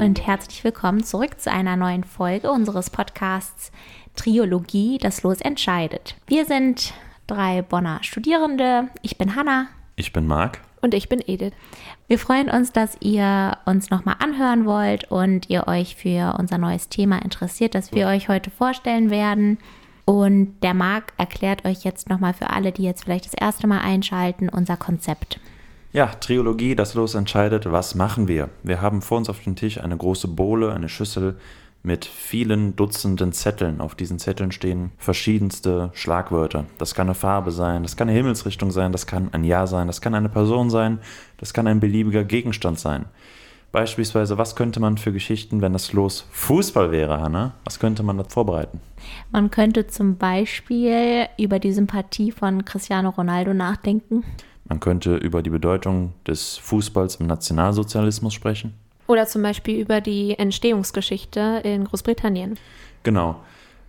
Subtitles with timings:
[0.00, 3.70] und herzlich willkommen zurück zu einer neuen Folge unseres Podcasts
[4.16, 6.16] Triologie, das Los entscheidet.
[6.26, 6.94] Wir sind
[7.26, 8.88] drei Bonner Studierende.
[9.02, 9.66] Ich bin Hanna.
[9.96, 10.62] Ich bin Marc.
[10.80, 11.52] Und ich bin Edith.
[12.08, 16.88] Wir freuen uns, dass ihr uns nochmal anhören wollt und ihr euch für unser neues
[16.88, 19.58] Thema interessiert, das wir euch heute vorstellen werden.
[20.06, 23.80] Und der Marc erklärt euch jetzt nochmal für alle, die jetzt vielleicht das erste Mal
[23.80, 25.38] einschalten, unser Konzept.
[25.92, 28.48] Ja, Triologie, das Los entscheidet, was machen wir?
[28.62, 31.36] Wir haben vor uns auf dem Tisch eine große Bohle, eine Schüssel
[31.82, 33.80] mit vielen Dutzenden Zetteln.
[33.80, 36.66] Auf diesen Zetteln stehen verschiedenste Schlagwörter.
[36.78, 39.88] Das kann eine Farbe sein, das kann eine Himmelsrichtung sein, das kann ein Jahr sein,
[39.88, 41.00] das kann eine Person sein,
[41.38, 43.06] das kann ein beliebiger Gegenstand sein.
[43.72, 47.54] Beispielsweise, was könnte man für Geschichten, wenn das Los Fußball wäre, Hanna?
[47.64, 48.80] Was könnte man da vorbereiten?
[49.32, 54.24] Man könnte zum Beispiel über die Sympathie von Cristiano Ronaldo nachdenken.
[54.70, 58.72] Man könnte über die Bedeutung des Fußballs im Nationalsozialismus sprechen.
[59.08, 62.56] Oder zum Beispiel über die Entstehungsgeschichte in Großbritannien.
[63.02, 63.40] Genau.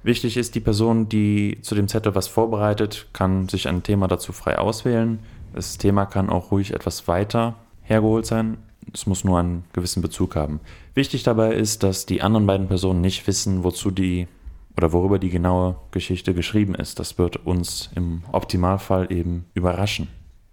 [0.02, 4.34] Wichtig ist, die Person, die zu dem Zettel was vorbereitet, kann sich ein Thema dazu
[4.34, 5.20] frei auswählen.
[5.54, 8.58] Das Thema kann auch ruhig etwas weiter hergeholt sein.
[8.92, 10.60] Es muss nur einen gewissen Bezug haben.
[10.96, 14.28] Wichtig dabei ist, dass die anderen beiden Personen nicht wissen, wozu die
[14.76, 16.98] oder worüber die genaue Geschichte geschrieben ist.
[16.98, 20.08] Das wird uns im Optimalfall eben überraschen.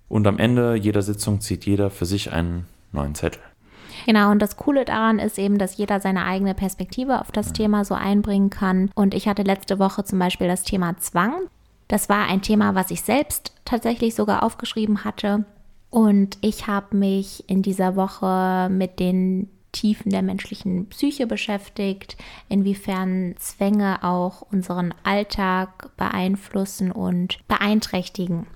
[0.09, 3.43] Und am Ende jeder Sitzung zieht jeder für sich einen neuen Zettel.
[4.07, 7.53] Genau, und das Coole daran ist eben, dass jeder seine eigene Perspektive auf das ja.
[7.53, 8.91] Thema so einbringen kann.
[8.95, 11.35] Und ich hatte letzte Woche zum Beispiel das Thema Zwang.
[11.89, 15.45] Das war ein Thema, was ich selbst tatsächlich sogar aufgeschrieben hatte.
[15.91, 22.17] Und ich habe mich in dieser Woche mit den Tiefen der menschlichen Psyche beschäftigt,
[22.49, 28.47] inwiefern Zwänge auch unseren Alltag beeinflussen und beeinträchtigen.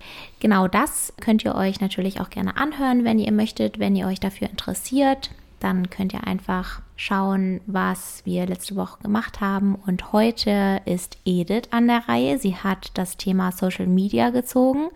[0.40, 4.18] Genau das könnt ihr euch natürlich auch gerne anhören, wenn ihr möchtet, wenn ihr euch
[4.18, 5.30] dafür interessiert
[5.62, 9.74] dann könnt ihr einfach schauen, was wir letzte Woche gemacht haben.
[9.74, 12.38] Und heute ist Edith an der Reihe.
[12.38, 14.88] Sie hat das Thema Social Media gezogen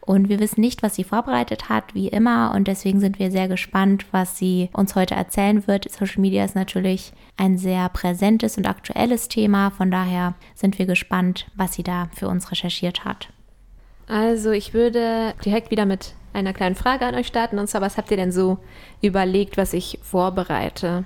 [0.00, 2.54] und wir wissen nicht, was sie vorbereitet hat, wie immer.
[2.54, 5.90] Und deswegen sind wir sehr gespannt, was sie uns heute erzählen wird.
[5.90, 9.70] Social Media ist natürlich ein sehr präsentes und aktuelles Thema.
[9.70, 13.28] Von daher sind wir gespannt, was sie da für uns recherchiert hat.
[14.08, 17.58] Also ich würde direkt wieder mit einer kleinen Frage an euch starten.
[17.58, 18.58] Und zwar, was habt ihr denn so
[19.02, 21.04] überlegt, was ich vorbereite?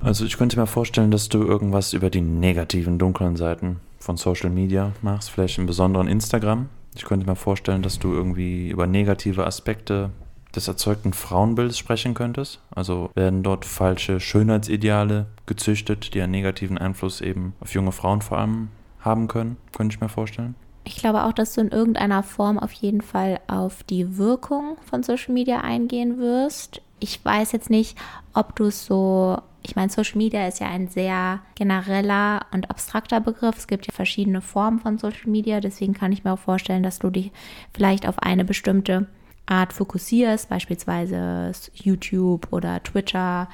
[0.00, 4.50] Also ich könnte mir vorstellen, dass du irgendwas über die negativen, dunklen Seiten von Social
[4.50, 6.68] Media machst, vielleicht im Besonderen Instagram.
[6.94, 10.10] Ich könnte mir vorstellen, dass du irgendwie über negative Aspekte
[10.54, 12.60] des erzeugten Frauenbildes sprechen könntest.
[12.74, 18.38] Also werden dort falsche Schönheitsideale gezüchtet, die einen negativen Einfluss eben auf junge Frauen vor
[18.38, 18.68] allem
[19.00, 20.54] haben können, könnte ich mir vorstellen.
[20.84, 25.02] Ich glaube auch, dass du in irgendeiner Form auf jeden Fall auf die Wirkung von
[25.02, 26.82] Social Media eingehen wirst.
[27.00, 27.96] Ich weiß jetzt nicht,
[28.34, 33.20] ob du es so, ich meine, Social Media ist ja ein sehr genereller und abstrakter
[33.20, 33.56] Begriff.
[33.56, 36.98] Es gibt ja verschiedene Formen von Social Media, deswegen kann ich mir auch vorstellen, dass
[36.98, 37.32] du dich
[37.72, 39.06] vielleicht auf eine bestimmte
[39.46, 43.48] Art fokussierst, beispielsweise YouTube oder Twitter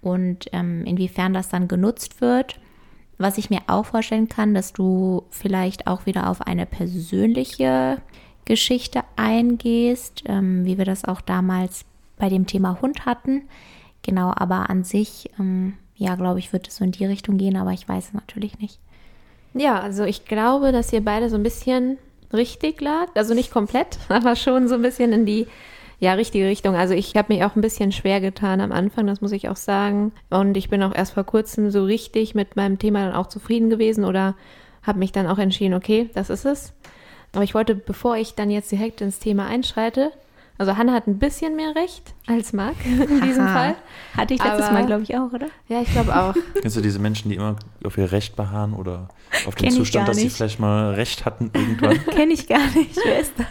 [0.00, 2.60] und ähm, inwiefern das dann genutzt wird.
[3.18, 8.00] Was ich mir auch vorstellen kann, dass du vielleicht auch wieder auf eine persönliche
[8.44, 11.84] Geschichte eingehst, ähm, wie wir das auch damals
[12.16, 13.42] bei dem Thema Hund hatten.
[14.08, 17.58] Genau, aber an sich, ähm, ja, glaube ich, wird es so in die Richtung gehen,
[17.58, 18.80] aber ich weiß es natürlich nicht.
[19.52, 21.98] Ja, also ich glaube, dass ihr beide so ein bisschen
[22.32, 23.08] richtig lag.
[23.14, 25.46] Also nicht komplett, aber schon so ein bisschen in die
[26.00, 26.74] ja, richtige Richtung.
[26.74, 29.56] Also ich habe mich auch ein bisschen schwer getan am Anfang, das muss ich auch
[29.56, 30.12] sagen.
[30.30, 33.68] Und ich bin auch erst vor kurzem so richtig mit meinem Thema dann auch zufrieden
[33.68, 34.36] gewesen oder
[34.82, 36.72] habe mich dann auch entschieden, okay, das ist es.
[37.34, 40.12] Aber ich wollte, bevor ich dann jetzt direkt ins Thema einschreite,
[40.58, 43.76] also Hanna hat ein bisschen mehr Recht als Marc in diesem Fall.
[44.16, 45.46] Hatte ich letztes Aber, Mal, glaube ich, auch, oder?
[45.68, 46.34] Ja, ich glaube auch.
[46.60, 49.08] Kennst du diese Menschen, die immer auf ihr Recht beharren oder
[49.46, 52.04] auf den Kenn Zustand, dass sie vielleicht mal Recht hatten irgendwann?
[52.10, 52.98] Kenne ich gar nicht.
[53.02, 53.46] Wer ist das?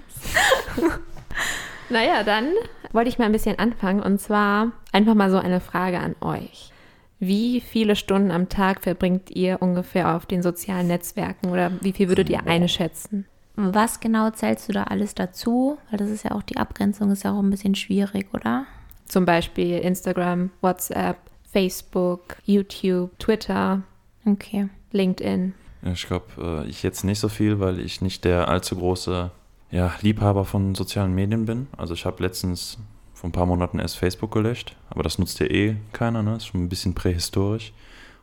[1.89, 2.49] Naja, dann
[2.91, 6.71] wollte ich mal ein bisschen anfangen und zwar einfach mal so eine Frage an euch.
[7.19, 12.09] Wie viele Stunden am Tag verbringt ihr ungefähr auf den sozialen Netzwerken oder wie viel
[12.09, 13.25] würdet ihr einschätzen?
[13.59, 15.79] Was genau zählst du da alles dazu?
[15.89, 18.65] Weil das ist ja auch die Abgrenzung ist ja auch ein bisschen schwierig, oder?
[19.05, 21.17] Zum Beispiel Instagram, WhatsApp,
[21.51, 23.81] Facebook, YouTube, Twitter.
[24.25, 24.69] Okay.
[24.91, 25.53] LinkedIn.
[25.83, 26.25] Ich glaube,
[26.65, 29.31] äh, ich jetzt nicht so viel, weil ich nicht der allzu große
[29.71, 31.67] ja, Liebhaber von sozialen Medien bin.
[31.75, 32.77] Also ich habe letztens
[33.13, 36.35] vor ein paar Monaten erst Facebook gelöscht, aber das nutzt ja eh keiner, ne?
[36.35, 37.73] Ist schon ein bisschen prähistorisch.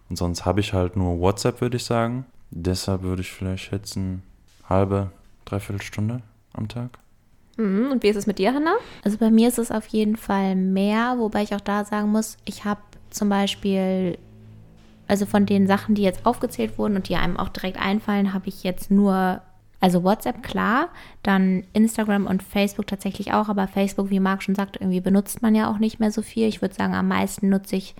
[0.08, 2.26] Und sonst habe ich halt nur WhatsApp, würde ich sagen.
[2.50, 4.22] Deshalb würde ich vielleicht schätzen,
[4.68, 5.10] halbe,
[5.44, 6.98] dreiviertel Stunde am Tag.
[7.56, 7.90] Mhm.
[7.92, 8.74] Und wie ist es mit dir, Hanna?
[9.04, 12.36] Also bei mir ist es auf jeden Fall mehr, wobei ich auch da sagen muss,
[12.44, 12.80] ich habe
[13.10, 14.18] zum Beispiel,
[15.06, 18.48] also von den Sachen, die jetzt aufgezählt wurden und die einem auch direkt einfallen, habe
[18.48, 19.40] ich jetzt nur,
[19.80, 20.88] also WhatsApp klar,
[21.22, 25.54] dann Instagram und Facebook tatsächlich auch, aber Facebook, wie Marc schon sagt, irgendwie benutzt man
[25.54, 26.48] ja auch nicht mehr so viel.
[26.48, 27.94] Ich würde sagen, am meisten nutze ich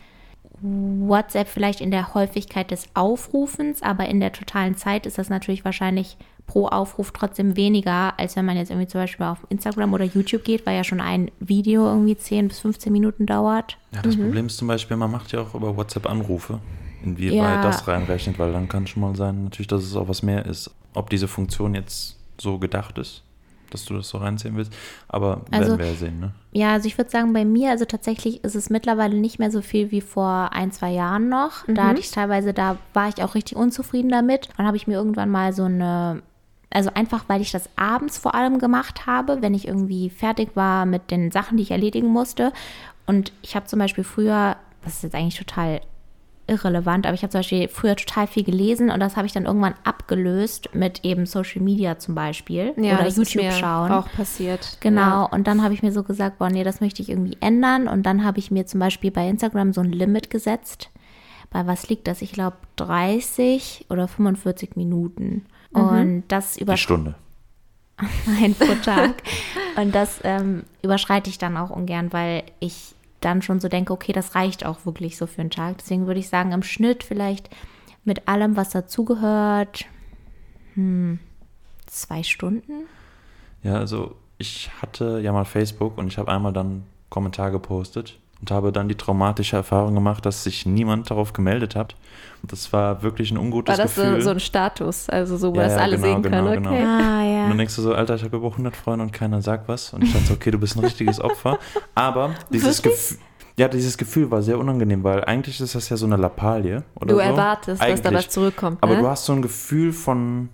[0.61, 5.65] WhatsApp vielleicht in der Häufigkeit des Aufrufens, aber in der totalen Zeit ist das natürlich
[5.65, 10.05] wahrscheinlich pro Aufruf trotzdem weniger, als wenn man jetzt irgendwie zum Beispiel auf Instagram oder
[10.05, 13.79] YouTube geht, weil ja schon ein Video irgendwie 10 bis 15 Minuten dauert.
[13.93, 16.61] Ja, das Problem ist zum Beispiel, man macht ja auch über WhatsApp Anrufe.
[17.03, 17.63] Inwieweit Ja.
[17.63, 20.71] das reinrechnet, weil dann kann schon mal sein, natürlich, dass es auch was mehr ist.
[20.95, 23.23] Ob diese Funktion jetzt so gedacht ist,
[23.71, 24.73] dass du das so reinziehen willst.
[25.09, 26.33] Aber Also- werden wir ja sehen, ne?
[26.53, 29.61] Ja, also ich würde sagen, bei mir, also tatsächlich ist es mittlerweile nicht mehr so
[29.61, 31.65] viel wie vor ein, zwei Jahren noch.
[31.67, 34.49] Da hatte ich teilweise, da war ich auch richtig unzufrieden damit.
[34.57, 36.23] Dann habe ich mir irgendwann mal so eine,
[36.75, 40.85] also einfach, weil ich das abends vor allem gemacht habe, wenn ich irgendwie fertig war
[40.85, 42.53] mit den Sachen, die ich erledigen musste.
[43.07, 45.81] Und ich habe zum Beispiel früher, das ist jetzt eigentlich total
[46.47, 49.47] irrelevant, aber ich habe zum Beispiel früher total viel gelesen und das habe ich dann
[49.47, 53.91] irgendwann abgelöst mit eben Social Media zum Beispiel Ja, oder das ist YouTube mir schauen.
[53.91, 54.77] auch passiert.
[54.81, 55.23] Genau, Ja.
[55.23, 57.89] und dann habe ich mir so gesagt, boah, nee, das möchte ich irgendwie ändern.
[57.89, 60.91] Und dann habe ich mir zum Beispiel bei Instagram so ein Limit gesetzt.
[61.51, 62.21] Bei was liegt das?
[62.21, 65.47] Ich glaube 30 oder 45 Minuten.
[65.81, 67.15] Und das Die über Stunde.
[68.27, 69.23] Nein, pro Tag.
[69.77, 74.13] Und das ähm, überschreite ich dann auch ungern, weil ich dann schon so denke, okay,
[74.13, 75.79] das reicht auch wirklich so für einen Tag.
[75.79, 77.49] Deswegen würde ich sagen, im Schnitt vielleicht
[78.05, 79.87] mit allem, was dazugehört,
[80.75, 81.19] hm,
[81.87, 82.87] zwei Stunden.
[83.63, 88.51] Ja, also ich hatte ja mal Facebook und ich habe einmal dann Kommentar gepostet und
[88.51, 91.97] habe dann die traumatische Erfahrung gemacht, dass sich niemand darauf gemeldet hat.
[92.43, 94.21] Und das war wirklich ein ungutes War das so, Gefühl.
[94.21, 96.63] so ein Status, also so, wo Ja, das ja, alle genau, sehen genau, können?
[96.63, 96.71] genau.
[96.75, 96.83] Okay.
[96.85, 97.43] Ah, ja.
[97.45, 99.95] Und dann denkst du so, Alter, ich habe über 100 Freunde und keiner sagt was.
[99.95, 101.59] Und ich dachte so, okay, du bist ein richtiges Opfer.
[101.95, 103.17] Aber dieses Gefühl,
[103.57, 106.83] ja, dieses Gefühl war sehr unangenehm, weil eigentlich ist das ja so eine Lappalie.
[106.97, 107.21] Oder Du so.
[107.21, 108.27] erwartest, dass da Eigentlich.
[108.27, 108.79] was zurückkommt.
[108.83, 109.01] Aber ne?
[109.01, 110.51] du hast so ein Gefühl von,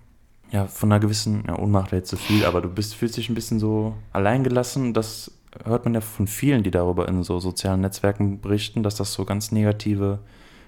[0.53, 3.29] ja, von einer gewissen, ja, Ohnmacht wäre jetzt zu viel, aber du bist, fühlst dich
[3.31, 4.95] ein bisschen so alleingelassen.
[4.95, 5.33] Das
[5.65, 9.25] hört man ja von vielen, die darüber in so sozialen Netzwerken berichten, dass das so
[9.25, 10.21] ganz negative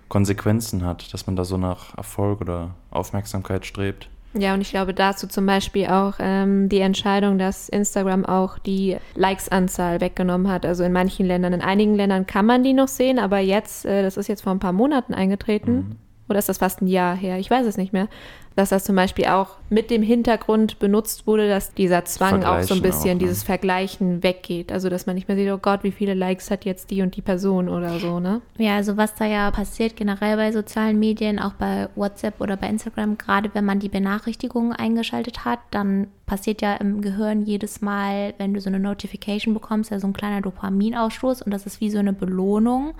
[0.08, 4.08] Konsequenzen hat, dass man da so nach Erfolg oder Aufmerksamkeit strebt.
[4.34, 8.96] Ja, und ich glaube dazu zum Beispiel auch ähm, die Entscheidung, dass Instagram auch die
[9.14, 10.64] Likes-Anzahl weggenommen hat.
[10.64, 14.02] Also in manchen Ländern, in einigen Ländern kann man die noch sehen, aber jetzt, äh,
[14.02, 15.98] das ist jetzt vor ein paar Monaten eingetreten,
[16.28, 17.38] oder ist das fast ein Jahr her?
[17.38, 18.08] Ich weiß es nicht mehr.
[18.56, 22.74] Dass das zum Beispiel auch mit dem Hintergrund benutzt wurde, dass dieser Zwang auch so
[22.74, 23.18] ein bisschen, auch, ne?
[23.18, 24.70] dieses Vergleichen weggeht.
[24.72, 27.16] Also dass man nicht mehr sieht, oh Gott, wie viele Likes hat jetzt die und
[27.16, 28.42] die Person oder so, ne?
[28.58, 32.68] Ja, also was da ja passiert generell bei sozialen Medien, auch bei WhatsApp oder bei
[32.68, 38.34] Instagram, gerade wenn man die Benachrichtigungen eingeschaltet hat, dann passiert ja im Gehirn jedes Mal,
[38.38, 41.90] wenn du so eine Notification bekommst, ja so ein kleiner Dopaminausstoß und das ist wie
[41.90, 42.94] so eine Belohnung,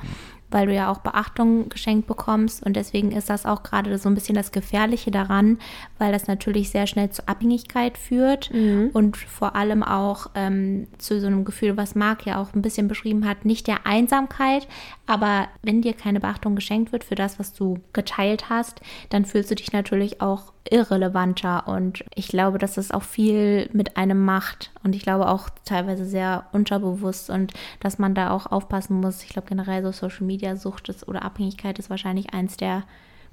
[0.53, 2.65] weil du ja auch Beachtung geschenkt bekommst.
[2.65, 5.59] Und deswegen ist das auch gerade so ein bisschen das Gefährliche daran,
[5.99, 8.51] weil das natürlich sehr schnell zu Abhängigkeit führt
[8.93, 12.89] und vor allem auch ähm, zu so einem Gefühl, was Marc ja auch ein bisschen
[12.89, 14.69] beschrieben hat, nicht der Einsamkeit,
[15.07, 19.51] aber wenn dir keine Beachtung geschenkt wird für das, was du geteilt hast, dann fühlst
[19.51, 24.71] du dich natürlich auch irrelevanter und ich glaube, dass das auch viel mit einem macht
[24.85, 29.23] und ich glaube auch teilweise sehr unterbewusst und dass man da auch aufpassen muss.
[29.23, 32.85] Ich glaube generell so Social Media Sucht ist oder Abhängigkeit ist wahrscheinlich eins der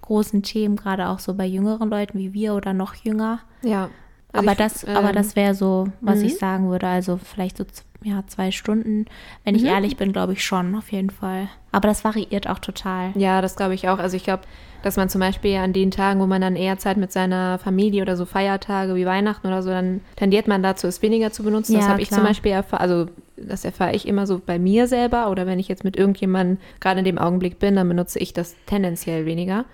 [0.01, 3.39] großen Themen, gerade auch so bei jüngeren Leuten wie wir oder noch jünger.
[3.61, 3.89] Ja.
[4.31, 6.25] Also aber ich, das, aber ähm, das wäre so, was mhm.
[6.25, 6.87] ich sagen würde.
[6.87, 7.65] Also vielleicht so
[8.03, 9.05] ja, zwei Stunden.
[9.43, 9.67] Wenn ich Mhm.
[9.69, 11.49] ehrlich bin, glaube ich schon, auf jeden Fall.
[11.71, 13.11] Aber das variiert auch total.
[13.15, 13.99] Ja, das glaube ich auch.
[13.99, 14.43] Also ich glaube,
[14.83, 18.01] dass man zum Beispiel an den Tagen, wo man dann eher Zeit mit seiner Familie
[18.01, 21.73] oder so Feiertage wie Weihnachten oder so, dann tendiert man dazu, es weniger zu benutzen.
[21.73, 24.87] das Ja, habe ich zum Beispiel erfahren, also das erfahre ich immer so bei mir
[24.87, 28.31] selber oder wenn ich jetzt mit irgendjemandem gerade in dem Augenblick bin, dann benutze ich
[28.33, 29.65] das tendenziell weniger.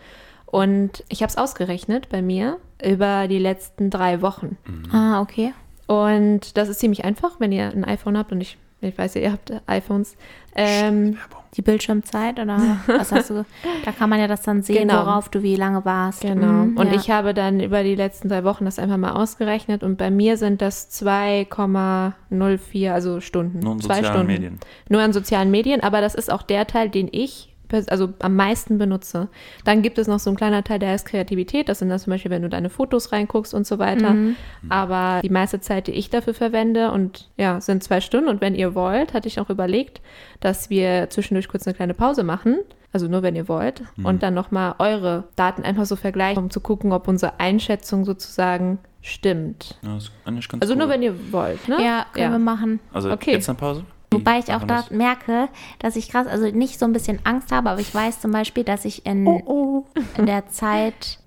[0.47, 4.57] Und ich habe es ausgerechnet bei mir über die letzten drei Wochen.
[4.91, 5.53] Ah, okay.
[5.87, 9.21] Und das ist ziemlich einfach, wenn ihr ein iPhone habt und ich, ich weiß ja,
[9.21, 10.15] ihr habt iPhones.
[10.55, 11.17] Ähm,
[11.55, 13.45] Die Bildschirmzeit oder was hast du?
[13.85, 15.05] Da kann man ja das dann sehen, Genau.
[15.05, 16.21] worauf du wie lange warst.
[16.21, 16.65] Genau.
[16.65, 16.93] Mhm, und ja.
[16.95, 20.37] ich habe dann über die letzten drei Wochen das einfach mal ausgerechnet und bei mir
[20.37, 23.59] sind das 2,04, also Stunden.
[23.59, 24.33] Nur in Zwei sozialen Stunden.
[24.33, 24.59] Medien.
[24.89, 28.77] Nur an sozialen Medien, aber das ist auch der Teil, den ich also am meisten
[28.77, 29.27] benutze.
[29.63, 31.69] Dann gibt es noch so ein kleiner Teil, der heißt Kreativität.
[31.69, 34.11] Das sind dann zum Beispiel, wenn du deine Fotos reinguckst und so weiter.
[34.13, 34.35] Mhm.
[34.69, 38.29] Aber die meiste Zeit, die ich dafür verwende und ja, sind zwei Stunden.
[38.29, 40.01] Und wenn ihr wollt, hatte ich auch überlegt,
[40.39, 42.57] dass wir zwischendurch kurz eine kleine Pause machen.
[42.93, 43.81] Also nur, wenn ihr wollt.
[44.01, 48.79] Und dann nochmal eure Daten einfach so vergleichen, um zu gucken, ob unsere Einschätzung sozusagen
[49.01, 49.77] stimmt.
[49.81, 50.79] Ja, das ist eigentlich ganz Also cool.
[50.79, 51.77] nur, wenn ihr wollt, ne?
[51.83, 52.79] ja, können wir machen.
[52.93, 53.31] Also Okay.
[53.33, 53.83] jetzt eine Pause?
[54.15, 54.91] Wobei ich auch das.
[54.91, 58.31] merke, dass ich krass, also nicht so ein bisschen Angst habe, aber ich weiß zum
[58.31, 59.85] Beispiel, dass ich in, Oh,
[60.17, 61.19] in der Zeit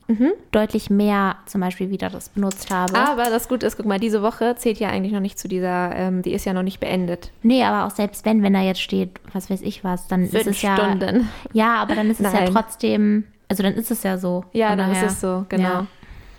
[0.53, 2.97] deutlich mehr zum Beispiel wieder das benutzt habe.
[2.99, 5.95] Aber das Gute ist, guck mal, diese Woche zählt ja eigentlich noch nicht zu dieser,
[5.95, 7.31] ähm, die ist ja noch nicht beendet.
[7.43, 10.31] Nee, aber auch selbst wenn, wenn da jetzt steht, was weiß ich was, dann ist
[10.31, 10.77] Fünf es ja.
[10.77, 11.29] Stunden.
[11.53, 12.53] Ja, aber dann ist es ja Nein.
[12.55, 14.45] trotzdem, also dann ist es ja so.
[14.53, 15.69] Ja, dann daher, ist es so, genau.
[15.69, 15.87] Ja.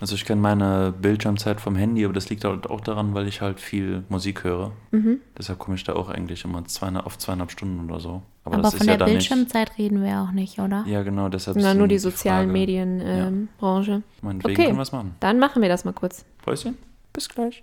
[0.00, 3.40] Also ich kenne meine Bildschirmzeit vom Handy, aber das liegt halt auch daran, weil ich
[3.42, 4.72] halt viel Musik höre.
[4.92, 5.18] Mhm.
[5.36, 8.22] Deshalb komme ich da auch eigentlich immer zweieinhalb, auf zweieinhalb Stunden oder so.
[8.44, 10.82] Aber, Aber das von ist der ja dann Bildschirmzeit reden wir auch nicht, oder?
[10.84, 10.92] nicht.
[10.92, 12.50] Ja, genau, deshalb Na, nur dann die sozialen.
[12.50, 13.28] Medienbranche.
[13.28, 14.02] Ähm, Branche.
[14.22, 14.64] Meinetwegen Okay.
[14.66, 15.14] können wir es machen.
[15.20, 16.24] Dann machen wir das mal kurz.
[16.44, 16.78] Päuschen,
[17.12, 17.62] bis gleich.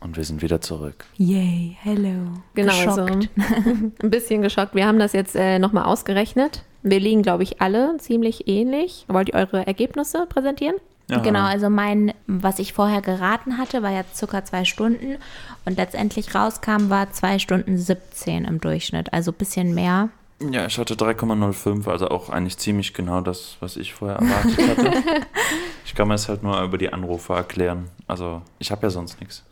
[0.00, 1.04] Und wir sind wieder zurück.
[1.16, 2.30] Yay, hello.
[2.54, 3.28] Genau, Geschockt.
[3.36, 3.40] so
[4.02, 4.74] ein bisschen geschockt.
[4.74, 6.62] Wir haben das jetzt äh, nochmal ausgerechnet.
[6.82, 9.04] Wir liegen, glaube ich, alle ziemlich ähnlich.
[9.08, 10.76] Wollt ihr eure Ergebnisse präsentieren?
[11.08, 15.16] Ja, Genau, also mein, was ich vorher geraten hatte, war ja circa zwei Stunden
[15.64, 20.08] und letztendlich rauskam, war zwei Stunden 17 im Durchschnitt, also ein bisschen mehr.
[20.40, 25.02] Ja, ich hatte 3,05, also auch eigentlich ziemlich genau das, was ich vorher erwartet hatte.
[25.84, 27.88] ich kann mir es halt nur über die Anrufe erklären.
[28.06, 29.44] Also ich habe ja sonst nichts.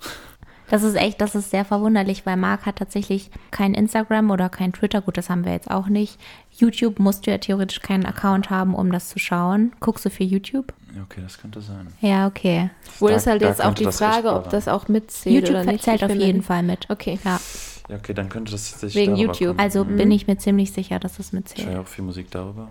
[0.73, 4.73] Das ist echt, das ist sehr verwunderlich, weil Marc hat tatsächlich kein Instagram oder kein
[4.73, 6.19] Twitter, gut, das haben wir jetzt auch nicht.
[6.51, 9.73] YouTube musst du ja theoretisch keinen Account haben, um das zu schauen.
[9.81, 10.73] Guckst du für YouTube?
[10.97, 11.89] Ja, okay, das könnte sein.
[12.01, 12.71] Ja, okay.
[13.01, 15.73] Wohl Da- ist halt da jetzt auch die Frage, ob das auch mitzählt YouTube oder
[15.73, 15.85] nicht.
[15.85, 16.89] zählt auf jeden nicht- Fall mit.
[16.89, 17.19] Okay.
[17.23, 17.39] Ja,
[17.91, 19.49] Ja, okay, dann könnte das tatsächlich Wegen YouTube.
[19.49, 19.61] kommen.
[19.61, 21.71] also bin ich mir ziemlich sicher, dass das Ich höre mitzählt.
[21.71, 22.69] ja auch viel Musik darüber.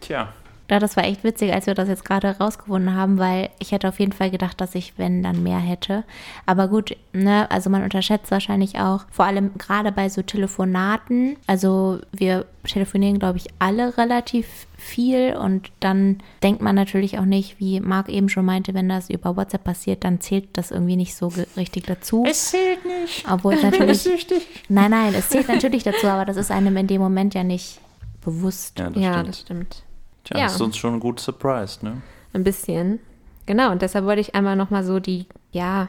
[0.00, 0.32] Tja,
[0.70, 3.88] Ja, das war echt witzig, als wir das jetzt gerade rausgefunden haben, weil ich hätte
[3.88, 6.04] auf jeden Fall gedacht, dass ich, wenn, dann mehr hätte.
[6.44, 12.00] Aber gut, ne, also man unterschätzt wahrscheinlich auch, vor allem gerade bei so Telefonaten, also
[12.12, 17.80] wir telefonieren, glaube ich, alle relativ viel und dann denkt man natürlich auch nicht, wie
[17.80, 21.32] Marc eben schon meinte, wenn das über WhatsApp passiert, dann zählt das irgendwie nicht so
[21.56, 22.24] richtig dazu.
[22.28, 23.24] es zählt nicht.
[23.30, 24.46] Obwohl es natürlich, süchtig.
[24.68, 27.80] nein, nein, es zählt natürlich dazu, aber das ist einem in dem Moment ja nicht
[28.22, 28.78] bewusst.
[28.78, 29.28] Ja, das Ja, stimmt.
[29.28, 29.82] das stimmt.
[30.28, 30.44] Tja, Ja.
[30.44, 32.02] das ist uns schon gut surprised, ne?
[32.32, 33.00] Ein bisschen.
[33.46, 35.88] Genau, und deshalb wollte ich einmal nochmal so die, ja,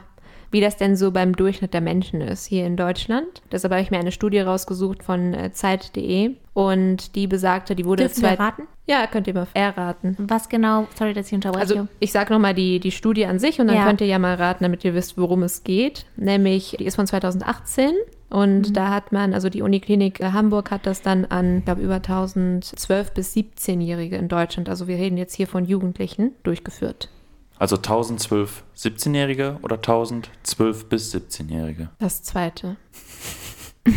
[0.50, 3.42] wie das denn so beim Durchschnitt der Menschen ist hier in Deutschland.
[3.52, 8.04] Deshalb habe ich mir eine Studie rausgesucht von äh, Zeit.de und die besagte, die wurde
[8.04, 8.62] Dürfen wir zwei- raten?
[8.86, 10.16] Ja, könnt ihr mal erraten.
[10.18, 11.60] Was genau, sorry, dass ich unterbreche.
[11.60, 13.84] Also ich sage nochmal die, die Studie an sich und dann Ja.
[13.84, 16.06] könnt ihr ja mal raten, damit ihr wisst, worum es geht.
[16.16, 17.92] Nämlich, die ist von 2018
[18.30, 21.82] und da hat man, also die Uniklinik äh, Hamburg hat das dann an, ich glaube,
[21.82, 27.08] über 1012 bis 17-Jährige in Deutschland, also wir reden jetzt hier von Jugendlichen, durchgeführt.
[27.58, 31.90] Also 1012 17-Jährige oder 1012 bis 17-Jährige?
[31.98, 32.76] Das zweite.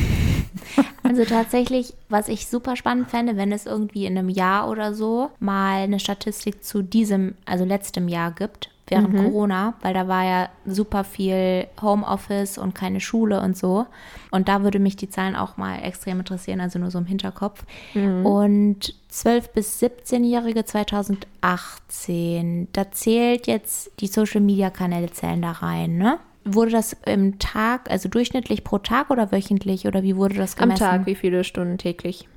[1.03, 5.29] Also tatsächlich, was ich super spannend fände, wenn es irgendwie in einem Jahr oder so
[5.39, 10.49] mal eine Statistik zu diesem, also letztem Jahr gibt, während Corona, weil da war ja
[10.65, 13.85] super viel Homeoffice und keine Schule und so.
[14.29, 17.63] Und da würde mich die Zahlen auch mal extrem interessieren, also nur so im Hinterkopf.
[17.95, 26.19] Und 12- bis 17-Jährige 2018, da zählt jetzt die Social-Media-Kanäle zählen da rein, ne?
[26.45, 30.63] Wurde das im Tag, also durchschnittlich pro Tag oder wöchentlich oder wie wurde das Am
[30.63, 30.79] gemessen?
[30.83, 32.27] Tag, wie viele Stunden täglich?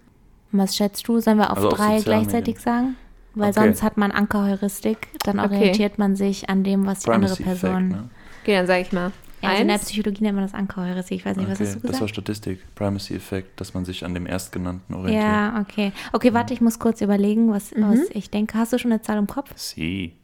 [0.53, 1.19] Was schätzt du?
[1.19, 2.65] Sollen wir auf Also auf drei sozialen gleichzeitig Medien.
[2.65, 2.97] sagen?
[3.37, 3.61] Weil Okay.
[3.61, 5.55] sonst hat man Ankerheuristik, dann Okay.
[5.57, 7.89] orientiert man sich an dem, was die andere Privacy-Effekt, Person.
[7.89, 8.09] ne?
[8.43, 9.13] Okay, dann sage ich mal.
[9.43, 9.77] Ja, also in der.
[9.79, 11.19] Psychologie nennt man das Ankerheuristik.
[11.19, 12.11] Ich weiß nicht, was Okay, hast du das war gesagt?
[12.11, 12.75] Statistik.
[12.75, 15.23] Primacy-Effekt, dass man sich an dem Erstgenannten orientiert.
[15.23, 15.93] Ja, okay.
[16.15, 17.91] Okay, warte, ich muss kurz überlegen, was, Mhm.
[17.91, 18.57] was ich denke.
[18.59, 19.51] Hast du schon eine Zahl im Kopf?
[19.57, 20.15] Sie.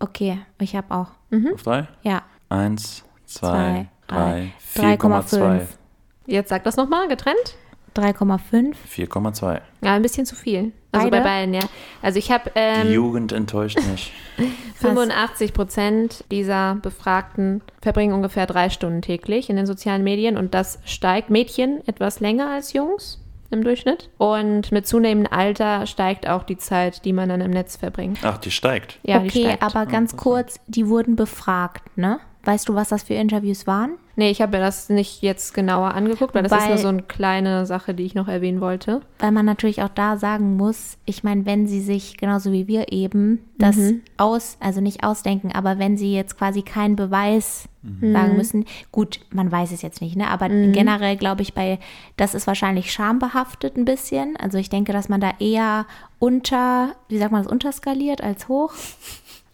[0.00, 1.10] Okay, ich habe auch.
[1.54, 1.86] Auf drei?
[2.02, 2.22] Ja.
[2.48, 5.38] Eins, zwei, Zwei, drei, drei, 4,2.
[5.38, 5.78] 3,5.
[6.26, 7.56] Jetzt sag das nochmal, getrennt?
[7.96, 8.74] 3,5.
[8.88, 9.60] 4,2.
[9.82, 10.72] Ja, ein bisschen zu viel.
[10.92, 11.22] Also Beide?
[11.22, 11.62] bei beiden, ja.
[12.02, 14.12] Also ich habe Die ähm, Jugend enttäuscht mich.
[14.76, 20.78] 85 Prozent dieser Befragten verbringen ungefähr drei Stunden täglich in den sozialen Medien und das
[20.84, 24.10] steigt Mädchen etwas länger als Jungs im Durchschnitt.
[24.18, 28.18] Und mit zunehmendem Alter steigt auch die Zeit, die man dann im Netz verbringt.
[28.22, 28.98] Ach, die steigt.
[29.02, 29.62] Ja, die okay, steigt.
[29.62, 32.20] aber ganz kurz, die wurden befragt, ne?
[32.46, 33.96] Weißt du, was das für Interviews waren?
[34.14, 36.88] Nee, ich habe mir das nicht jetzt genauer angeguckt, weil das ist Weil- nur so
[36.88, 39.00] eine kleine Sache, die ich noch erwähnen wollte.
[39.18, 42.92] Weil man natürlich auch da sagen muss, ich meine, wenn sie sich, genauso wie wir
[42.92, 43.76] eben, das
[44.16, 47.68] aus, also nicht ausdenken, aber wenn sie jetzt quasi keinen Beweis
[48.00, 50.28] sagen müssen, gut, man weiß es jetzt nicht, ne?
[50.28, 51.78] Aber generell glaube ich, bei,
[52.16, 54.36] das ist wahrscheinlich schambehaftet ein bisschen.
[54.36, 55.86] Also ich denke, dass man da eher
[56.18, 58.72] unter, wie sagt man das, unterskaliert als hoch.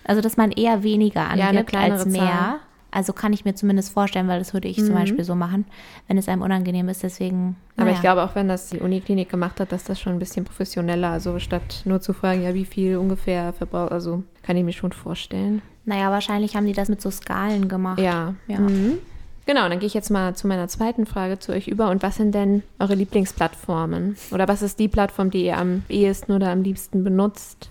[0.05, 2.23] Also dass man eher weniger eine angibt kleinere als mehr.
[2.23, 2.61] Zahl.
[2.93, 5.65] Also kann ich mir zumindest vorstellen, weil das würde ich zum Beispiel so machen,
[6.09, 7.03] wenn es einem unangenehm ist.
[7.03, 7.57] Deswegen.
[7.77, 7.97] Aber naja.
[7.97, 11.09] ich glaube auch, wenn das die Uniklinik gemacht hat, dass das schon ein bisschen professioneller,
[11.09, 14.93] also statt nur zu fragen, ja, wie viel ungefähr verbraucht, also kann ich mir schon
[14.93, 15.63] vorstellen.
[15.87, 17.99] Naja, wahrscheinlich haben die das mit so Skalen gemacht.
[17.99, 18.35] Ja.
[18.47, 18.61] Ja.
[18.61, 18.99] Mhm.
[19.47, 21.91] Genau, dann gehe ich jetzt mal zu meiner zweiten Frage zu euch über.
[21.91, 24.17] Und was sind denn eure Lieblingsplattformen?
[24.31, 27.71] Oder was ist die Plattform, die ihr am ehesten oder am liebsten benutzt?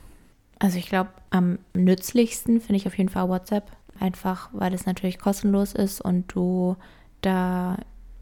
[0.60, 3.72] Also ich glaube, am nützlichsten finde ich auf jeden Fall WhatsApp.
[4.02, 6.76] Einfach, weil es natürlich kostenlos ist und du
[7.22, 7.78] da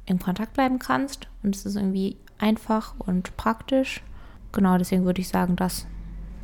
[0.05, 1.27] in Kontakt bleiben kannst.
[1.41, 4.03] Und es ist irgendwie einfach und praktisch.
[4.51, 5.88] Genau, deswegen würde ich sagen, das.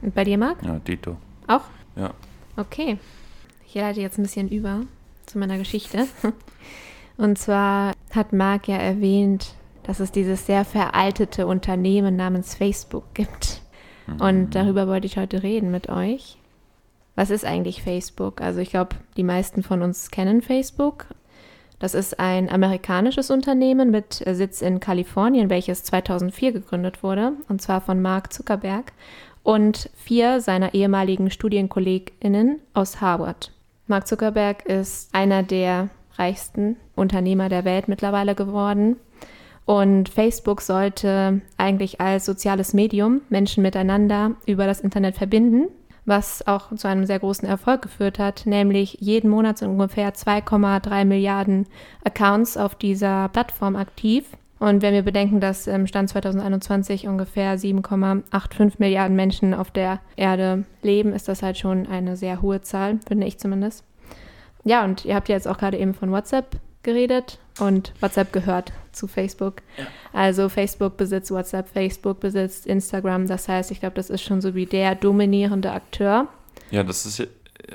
[0.02, 0.64] Und bei dir, Marc?
[0.64, 1.18] Ja, Dito.
[1.48, 1.66] Auch?
[1.96, 2.14] Ja.
[2.56, 2.98] Okay.
[3.68, 4.82] Ich leite jetzt ein bisschen über
[5.26, 6.08] zu meiner Geschichte.
[7.18, 13.62] Und zwar hat Marc ja erwähnt, dass es dieses sehr veraltete Unternehmen namens Facebook gibt.
[14.20, 16.38] Und darüber wollte ich heute reden mit euch.
[17.16, 18.42] Was ist eigentlich Facebook?
[18.42, 21.08] Also ich glaube, die meisten von uns kennen Facebook.
[21.80, 27.82] Das ist ein amerikanisches Unternehmen mit Sitz in Kalifornien, welches 2004 gegründet wurde, und zwar
[27.82, 28.94] von Mark Zuckerberg
[29.44, 33.52] und vier seiner ehemaligen Studienkolleginnen aus Harvard.
[33.88, 38.96] Mark Zuckerberg ist einer der reichsten Unternehmer der Welt mittlerweile geworden.
[39.66, 45.68] Und Facebook sollte eigentlich als soziales Medium Menschen miteinander über das Internet verbinden,
[46.06, 51.06] was auch zu einem sehr großen Erfolg geführt hat, nämlich jeden Monat sind ungefähr 2,3
[51.06, 51.68] Milliarden
[52.04, 54.26] Accounts auf dieser Plattform aktiv.
[54.60, 60.64] Und wenn wir bedenken, dass im Stand 2021 ungefähr 7,85 Milliarden Menschen auf der Erde
[60.82, 63.84] leben, ist das halt schon eine sehr hohe Zahl, finde ich zumindest.
[64.64, 68.72] Ja, und ihr habt ja jetzt auch gerade eben von WhatsApp geredet und WhatsApp gehört
[68.94, 69.56] zu Facebook.
[69.78, 69.86] Ja.
[70.14, 73.28] Also Facebook besitzt WhatsApp, Facebook besitzt Instagram.
[73.28, 76.30] Das heißt, ich glaube, das ist schon so wie der dominierende Akteur.
[76.72, 77.26] Ja, das ist ja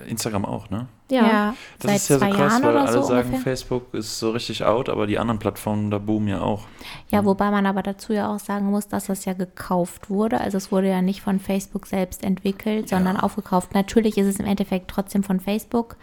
[0.08, 0.88] Instagram auch, ne?
[1.10, 3.40] Ja, Das seit ist ja so zwei krass, Jahren weil alle so sagen, ungefähr.
[3.40, 6.68] Facebook ist so richtig out, aber die anderen Plattformen, da boomen ja auch.
[7.10, 10.40] Ja, wobei man aber dazu ja auch sagen muss, dass das ja gekauft wurde.
[10.40, 13.74] Also es wurde ja nicht von Facebook selbst entwickelt, sondern aufgekauft.
[13.74, 15.96] Natürlich ist es im Endeffekt trotzdem von Facebook.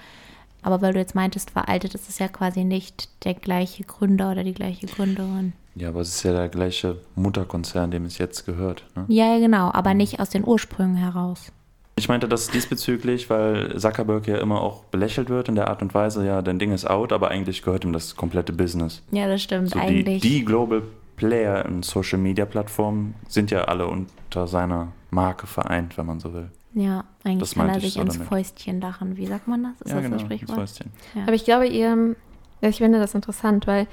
[0.67, 4.44] Aber weil du jetzt meintest, veraltet, ist es ja quasi nicht der gleiche Gründer oder
[4.44, 5.53] die gleiche Gründerin.
[5.75, 8.83] Ja, aber es ist ja der gleiche Mutterkonzern, dem es jetzt gehört.
[8.94, 9.05] Ne?
[9.07, 11.53] Ja, ja, genau, aber nicht aus den Ursprüngen heraus.
[11.96, 15.94] Ich meinte das diesbezüglich, weil Zuckerberg ja immer auch belächelt wird in der Art und
[15.94, 19.01] Weise, ja, dein Ding ist out, aber eigentlich gehört ihm das komplette Business.
[19.11, 20.22] Ja, das stimmt So die, eigentlich.
[20.22, 20.83] die Global
[21.15, 26.33] Player in Social Media Plattformen sind ja alle unter seiner Marke vereint, wenn man so
[26.33, 26.50] will.
[26.77, 28.18] Ja, eigentlich Das kann er sich ins.
[28.18, 29.18] Fäustchen lachen.
[29.18, 29.81] Wie sagt man das?
[29.81, 30.48] Ist das das Sprichwort?
[30.48, 30.92] genau, das Fäustchen.
[31.16, 31.24] Ja.
[31.24, 32.16] aber ich glaube, ihr,
[32.61, 33.87] ich finde das interessant, weil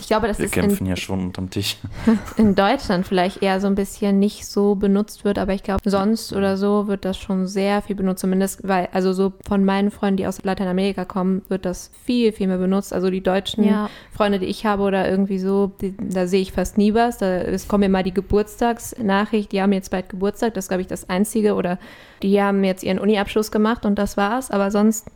[0.00, 1.78] ich glaube, das Wir ist in, kämpfen ja schon unterm Tisch.
[2.36, 6.34] in Deutschland vielleicht eher so ein bisschen nicht so benutzt wird, aber ich glaube, sonst
[6.34, 10.18] oder so wird das schon sehr viel benutzt, zumindest, weil, also so von meinen Freunden,
[10.18, 12.92] die aus Lateinamerika kommen, wird das viel, viel mehr benutzt.
[12.92, 13.88] Also die deutschen Ja.
[14.12, 17.16] Freunde, die ich habe oder irgendwie so, die, da sehe ich fast nie was.
[17.18, 20.82] Da es kommt mir mal die Geburtstagsnachricht, die haben jetzt bald Geburtstag, das ist, glaube
[20.82, 21.54] ich, das Einzige.
[21.54, 21.78] Oder
[22.22, 24.50] die haben jetzt ihren Uni-Abschluss gemacht und das war's.
[24.50, 25.06] Aber sonst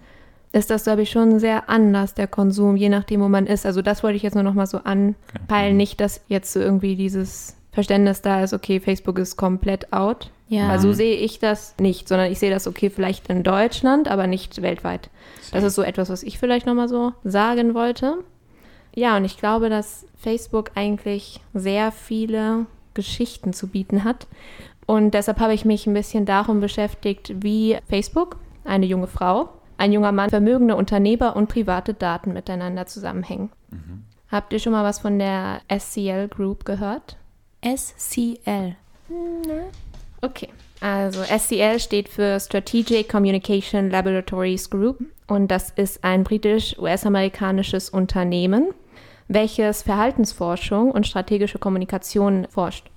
[0.52, 3.64] ist das, glaube ich, schon sehr anders, der Konsum, je nachdem, wo man ist.
[3.64, 5.76] Also das wollte ich jetzt nur noch mal so anpeilen.
[5.76, 10.30] Nicht, dass jetzt so irgendwie dieses Verständnis da ist, okay, Facebook ist komplett out.
[10.48, 10.68] Ja.
[10.68, 14.26] Weil so sehe ich das nicht, sondern ich sehe das, okay, vielleicht in Deutschland, aber
[14.26, 15.08] nicht weltweit.
[15.50, 18.18] Das ist so etwas, was ich vielleicht noch mal so sagen wollte.
[18.94, 24.26] Ja, und ich glaube, dass Facebook eigentlich sehr viele Geschichten zu bieten hat.
[24.84, 29.48] Und deshalb habe ich mich ein bisschen darum beschäftigt, wie Facebook, eine junge Frau,
[29.82, 33.50] ein junger Mann, vermögende Unternehmer und private Daten miteinander zusammenhängen.
[34.30, 37.16] Habt ihr schon mal was von der SCL Group gehört?
[37.64, 38.76] SCL.
[40.20, 40.48] Okay.
[40.80, 48.68] Also SCL steht für Strategic Communication Laboratories Group und das ist ein britisch-US-amerikanisches Unternehmen,
[49.26, 52.88] welches Verhaltensforschung und strategische Kommunikation forscht.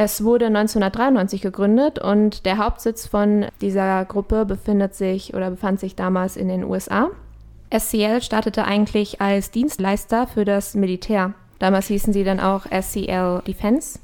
[0.00, 5.96] Es wurde 1993 gegründet und der Hauptsitz von dieser Gruppe befindet sich oder befand sich
[5.96, 7.10] damals in den USA.
[7.76, 11.34] SCL startete eigentlich als Dienstleister für das Militär.
[11.58, 13.98] Damals hießen sie dann auch SCL Defense.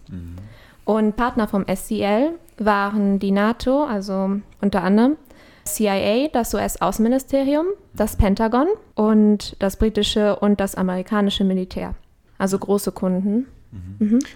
[0.84, 5.16] Und Partner vom SCL waren die NATO, also unter anderem
[5.62, 11.94] CIA, das US-Außenministerium, das Pentagon und das britische und das amerikanische Militär.
[12.36, 13.46] Also große Kunden.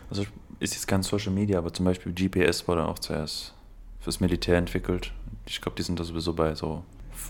[0.09, 0.23] Also
[0.61, 3.55] ist jetzt kein Social Media, aber zum Beispiel GPS wurde auch zuerst
[4.01, 5.13] fürs Militär entwickelt.
[5.47, 6.83] Ich glaube, die sind da sowieso bei so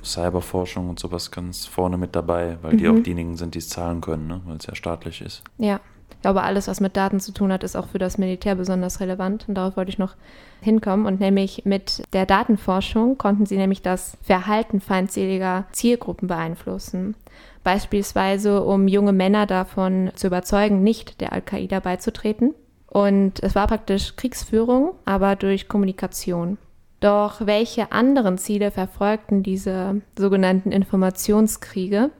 [0.04, 4.00] Cyberforschung und sowas ganz vorne mit dabei, weil die auch diejenigen sind, die es zahlen
[4.00, 4.40] können, ne?
[4.44, 5.42] weil es ja staatlich ist.
[5.56, 8.56] Ja, ich glaube, alles, was mit Daten zu tun hat, ist auch für das Militär
[8.56, 9.48] besonders relevant.
[9.48, 10.16] Und darauf wollte ich noch
[10.60, 11.06] hinkommen.
[11.06, 17.14] Und nämlich mit der Datenforschung konnten sie nämlich das Verhalten feindseliger Zielgruppen beeinflussen.
[17.62, 22.54] Beispielsweise, um junge Männer davon zu überzeugen, nicht der Al-Qaida beizutreten.
[22.88, 26.58] Und es war praktisch Kriegsführung, aber durch Kommunikation.
[27.00, 32.10] Doch welche anderen Ziele verfolgten diese sogenannten Informationskriege?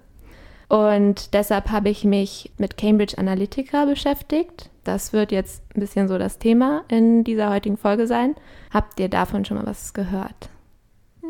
[0.69, 4.71] Und deshalb habe ich mich mit Cambridge Analytica beschäftigt.
[4.85, 8.35] Das wird jetzt ein bisschen so das Thema in dieser heutigen Folge sein.
[8.73, 10.51] Habt ihr davon schon mal was gehört?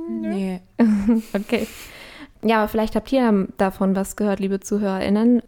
[0.08, 0.60] Nee.
[1.34, 1.66] okay.
[2.42, 5.42] Ja, aber vielleicht habt ihr davon was gehört, liebe ZuhörerInnen.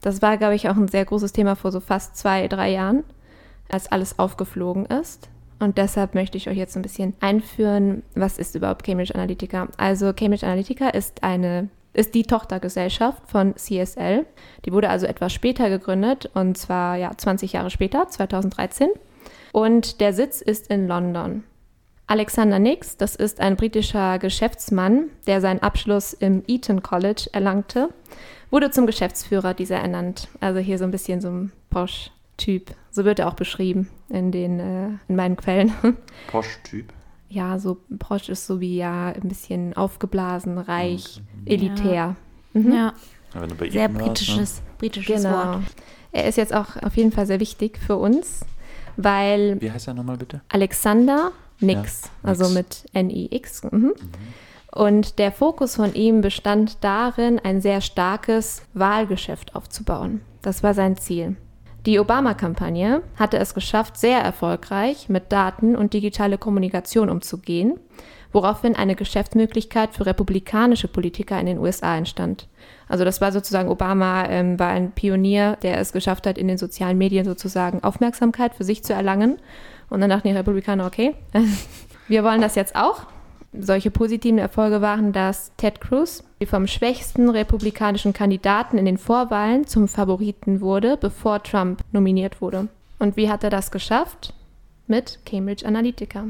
[0.00, 3.04] Das war, glaube ich, auch ein sehr großes Thema vor so fast zwei, drei Jahren,
[3.68, 5.28] als alles aufgeflogen ist.
[5.58, 9.68] Und deshalb möchte ich euch jetzt ein bisschen einführen, was ist überhaupt Cambridge Analytica.
[9.78, 14.26] Also Cambridge Analytica ist eine ist die Tochtergesellschaft von CSL.
[14.66, 18.90] Die wurde also etwas später gegründet und zwar ja 20 Jahre später, 2013.
[19.52, 21.44] Und der Sitz ist in London.
[22.06, 27.88] Alexander Nix, das ist ein britischer Geschäftsmann, der seinen Abschluss im Eton College erlangte,
[28.50, 30.28] wurde zum Geschäftsführer dieser ernannt.
[30.40, 31.52] Also hier so ein bisschen so ein
[32.36, 32.74] Posch-Typ.
[32.90, 35.72] So wird er auch beschrieben in, den, äh, in meinen Quellen.
[36.28, 36.92] Posch-Typ?
[37.28, 41.54] Ja, so Posch ist so wie ja ein bisschen aufgeblasen, reich, okay.
[41.54, 42.16] elitär.
[42.54, 42.60] Ja.
[42.60, 42.72] Mhm.
[42.72, 42.92] ja.
[43.68, 44.72] Sehr britisches, warst, ne?
[44.78, 45.36] britisches genau.
[45.36, 45.62] Wort.
[46.12, 48.40] Er ist jetzt auch auf jeden Fall sehr wichtig für uns,
[48.96, 49.60] weil.
[49.60, 50.40] Wie heißt er nochmal bitte?
[50.48, 53.64] Alexander Nix, ja, also mit N-I-X.
[53.64, 53.78] Mhm.
[53.78, 53.94] Mhm.
[54.72, 60.20] Und der Fokus von ihm bestand darin, ein sehr starkes Wahlgeschäft aufzubauen.
[60.42, 61.36] Das war sein Ziel.
[61.86, 67.78] Die Obama-Kampagne hatte es geschafft, sehr erfolgreich mit Daten und digitale Kommunikation umzugehen,
[68.32, 72.48] woraufhin eine Geschäftsmöglichkeit für republikanische Politiker in den USA entstand.
[72.88, 76.58] Also das war sozusagen, Obama ähm, war ein Pionier, der es geschafft hat, in den
[76.58, 79.38] sozialen Medien sozusagen Aufmerksamkeit für sich zu erlangen
[79.88, 81.14] und dann dachten die Republikaner, okay,
[82.08, 83.06] wir wollen das jetzt auch.
[83.58, 89.88] Solche positiven Erfolge waren, dass Ted Cruz vom schwächsten republikanischen Kandidaten in den Vorwahlen zum
[89.88, 92.68] Favoriten wurde, bevor Trump nominiert wurde.
[92.98, 94.34] Und wie hat er das geschafft?
[94.86, 96.24] Mit Cambridge Analytica.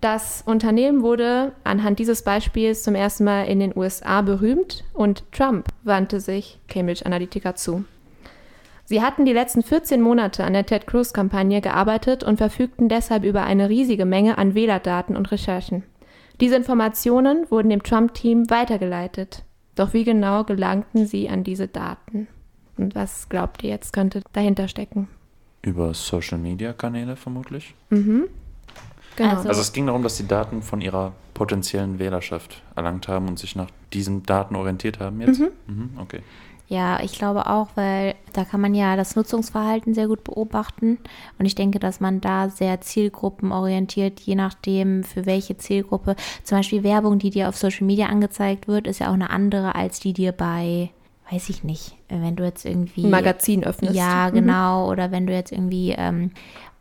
[0.00, 5.68] Das Unternehmen wurde anhand dieses Beispiels zum ersten Mal in den USA berühmt und Trump
[5.82, 7.84] wandte sich Cambridge Analytica zu.
[8.86, 13.44] Sie hatten die letzten 14 Monate an der Ted Cruz-Kampagne gearbeitet und verfügten deshalb über
[13.44, 15.84] eine riesige Menge an Wählerdaten und Recherchen.
[16.40, 19.44] Diese Informationen wurden dem Trump-Team weitergeleitet.
[19.74, 22.28] Doch wie genau gelangten sie an diese Daten?
[22.76, 25.08] Und was glaubt ihr jetzt könnte dahinter stecken?
[25.62, 27.74] Über Social-Media-Kanäle vermutlich.
[27.90, 28.28] Mhm.
[29.16, 29.36] Genau.
[29.36, 33.38] Also, also es ging darum, dass die Daten von ihrer potenziellen Wählerschaft erlangt haben und
[33.38, 35.40] sich nach diesen Daten orientiert haben jetzt?
[35.40, 35.50] Mhm.
[35.66, 36.20] Mhm, okay.
[36.70, 40.98] Ja, ich glaube auch, weil da kann man ja das Nutzungsverhalten sehr gut beobachten.
[41.36, 46.14] Und ich denke, dass man da sehr zielgruppenorientiert, je nachdem, für welche Zielgruppe.
[46.44, 49.74] Zum Beispiel Werbung, die dir auf Social Media angezeigt wird, ist ja auch eine andere,
[49.74, 50.90] als die dir bei,
[51.28, 53.02] weiß ich nicht, wenn du jetzt irgendwie.
[53.02, 53.96] Ein Magazin öffnest.
[53.96, 54.34] Ja, mhm.
[54.34, 54.84] genau.
[54.84, 54.92] Mhm.
[54.92, 56.30] Oder wenn du jetzt irgendwie ähm,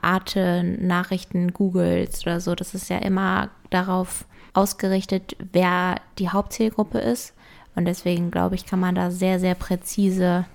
[0.02, 2.54] Arte-Nachrichten googelst oder so.
[2.54, 7.34] Das ist ja immer darauf ausgerichtet, wer die Hauptzielgruppe ist.
[7.80, 10.46] Und deswegen glaube ich, kann man da sehr, sehr präzise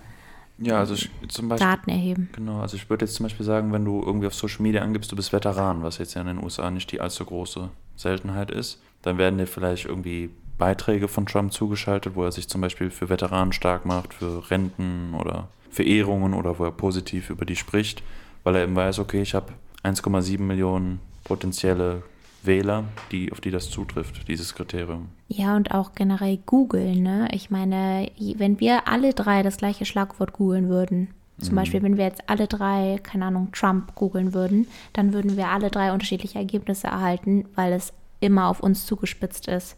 [0.58, 2.28] ja, also ich, zum Beispiel, Daten erheben.
[2.32, 5.10] Genau, also ich würde jetzt zum Beispiel sagen, wenn du irgendwie auf Social Media angibst,
[5.10, 8.80] du bist Veteran, was jetzt ja in den USA nicht die allzu große Seltenheit ist,
[9.02, 13.08] dann werden dir vielleicht irgendwie Beiträge von Trump zugeschaltet, wo er sich zum Beispiel für
[13.08, 18.02] Veteranen stark macht, für Renten oder für Ehrungen oder wo er positiv über die spricht,
[18.44, 22.02] weil er eben weiß, okay, ich habe 1,7 Millionen potenzielle
[22.46, 25.08] Wähler, die, auf die das zutrifft, dieses Kriterium.
[25.28, 27.28] Ja, und auch generell Google, ne?
[27.32, 31.08] Ich meine, wenn wir alle drei das gleiche Schlagwort googeln würden,
[31.40, 31.56] zum mhm.
[31.56, 35.70] Beispiel, wenn wir jetzt alle drei, keine Ahnung, Trump googeln würden, dann würden wir alle
[35.70, 39.76] drei unterschiedliche Ergebnisse erhalten, weil es immer auf uns zugespitzt ist.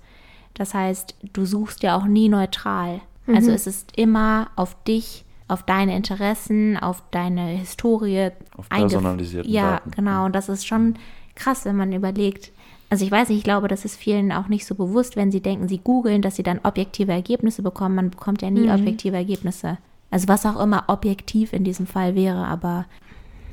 [0.55, 3.01] Das heißt, du suchst ja auch nie neutral.
[3.27, 3.37] Mhm.
[3.37, 8.31] Also es ist immer auf dich, auf deine Interessen, auf deine Historie.
[8.57, 9.91] Auf personalisierte Ja, Daten.
[9.93, 10.27] genau.
[10.27, 10.95] Und das ist schon
[11.35, 12.53] krass, wenn man überlegt,
[12.89, 15.41] also ich weiß nicht, ich glaube, das ist vielen auch nicht so bewusst, wenn sie
[15.41, 17.97] denken, sie googeln, dass sie dann objektive Ergebnisse bekommen.
[17.97, 18.75] Man bekommt ja nie mhm.
[18.75, 19.79] objektive Ergebnisse.
[20.11, 22.87] Also was auch immer objektiv in diesem Fall wäre, aber.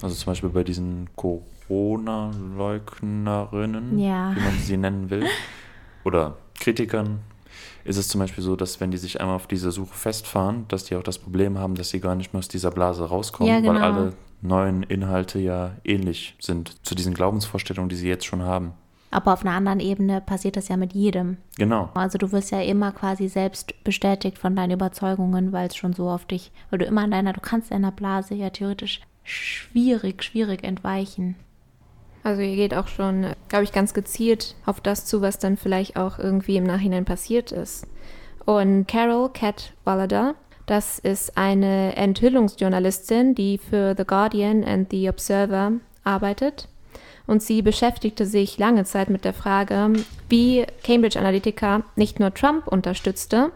[0.02, 4.36] Also zum Beispiel bei diesen Corona-Leugnerinnen, ja.
[4.36, 5.26] wie man sie nennen will,
[6.04, 7.20] oder Kritikern,
[7.86, 10.86] ist es zum Beispiel so, dass wenn die sich einmal auf diese Suche festfahren, dass
[10.86, 13.60] die auch das Problem haben, dass sie gar nicht mehr aus dieser Blase rauskommen, ja,
[13.60, 13.74] genau.
[13.74, 18.74] weil alle neuen Inhalte ja ähnlich sind zu diesen Glaubensvorstellungen, die sie jetzt schon haben.
[19.12, 21.38] Aber auf einer anderen Ebene passiert das ja mit jedem.
[21.58, 21.90] Genau.
[21.94, 26.10] Also du wirst ja immer quasi selbst bestätigt von deinen Überzeugungen, weil es schon so
[26.10, 30.64] auf dich, weil du immer in deiner, du kannst deiner Blase ja theoretisch schwierig, schwierig
[30.64, 31.36] entweichen.
[32.24, 35.98] Also ihr geht auch schon, glaube ich, ganz gezielt auf das zu, was dann vielleicht
[35.98, 37.86] auch irgendwie im Nachhinein passiert ist.
[38.46, 45.74] Und Carol Cat Wallader, das ist eine Enthüllungsjournalistin, die für The Guardian and The Observer
[46.04, 46.68] arbeitet
[47.28, 49.94] und sie beschäftigte sich lange Zeit mit der Frage,
[50.30, 53.52] wie Cambridge Analytica nicht nur Trump unterstützte,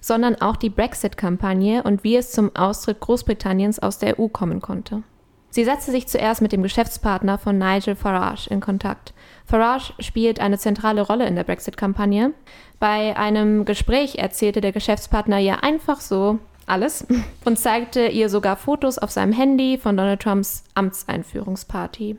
[0.00, 5.02] sondern auch die Brexit-Kampagne und wie es zum Austritt Großbritanniens aus der EU kommen konnte.
[5.50, 9.14] Sie setzte sich zuerst mit dem Geschäftspartner von Nigel Farage in Kontakt.
[9.46, 12.32] Farage spielt eine zentrale Rolle in der Brexit-Kampagne.
[12.78, 17.06] Bei einem Gespräch erzählte der Geschäftspartner ihr einfach so alles
[17.44, 22.18] und zeigte ihr sogar Fotos auf seinem Handy von Donald Trumps Amtseinführungsparty.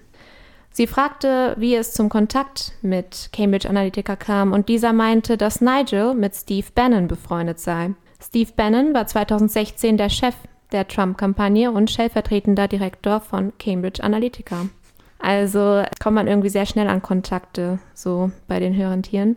[0.71, 6.13] Sie fragte, wie es zum Kontakt mit Cambridge Analytica kam und dieser meinte, dass Nigel
[6.13, 7.91] mit Steve Bannon befreundet sei.
[8.21, 10.35] Steve Bannon war 2016 der Chef
[10.71, 14.67] der Trump-Kampagne und stellvertretender Direktor von Cambridge Analytica.
[15.19, 19.35] Also kommt man irgendwie sehr schnell an Kontakte, so bei den höheren Tieren.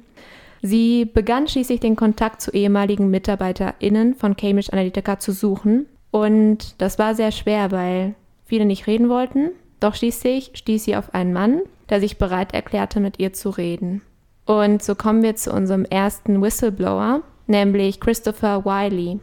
[0.62, 5.86] Sie begann schließlich den Kontakt zu ehemaligen MitarbeiterInnen von Cambridge Analytica zu suchen.
[6.12, 8.14] Und das war sehr schwer, weil
[8.44, 9.50] viele nicht reden wollten.
[9.80, 14.02] Doch schließlich stieß sie auf einen Mann, der sich bereit erklärte, mit ihr zu reden.
[14.46, 19.18] Und so kommen wir zu unserem ersten Whistleblower, nämlich Christopher Wiley.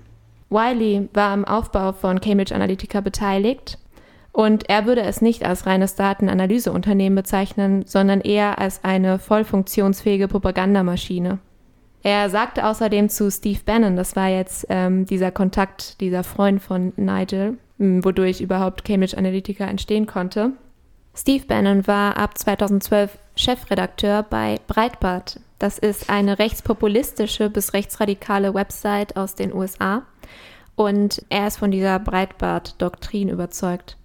[0.49, 3.77] Wiley war am Aufbau von Cambridge Analytica beteiligt
[4.31, 10.27] und er würde es nicht als reines Datenanalyseunternehmen bezeichnen, sondern eher als eine voll funktionsfähige
[10.27, 11.39] Propagandamaschine.
[12.01, 16.93] Er sagte außerdem zu Steve Bannon, das war jetzt ähm, dieser Kontakt, dieser Freund von
[16.95, 20.51] Nigel, wodurch überhaupt Cambridge Analytica entstehen konnte.
[21.13, 25.39] Steve Bannon war ab 2012 Chefredakteur bei Breitbart.
[25.57, 30.03] Das ist eine rechtspopulistische bis rechtsradikale Website aus den USA.
[30.79, 33.97] Und er ist von dieser Breitbart-Doktrin überzeugt.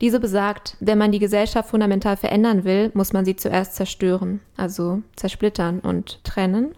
[0.00, 5.02] Diese besagt, wenn man die Gesellschaft fundamental verändern will, muss man sie zuerst zerstören, also
[5.14, 6.74] zersplittern und trennen.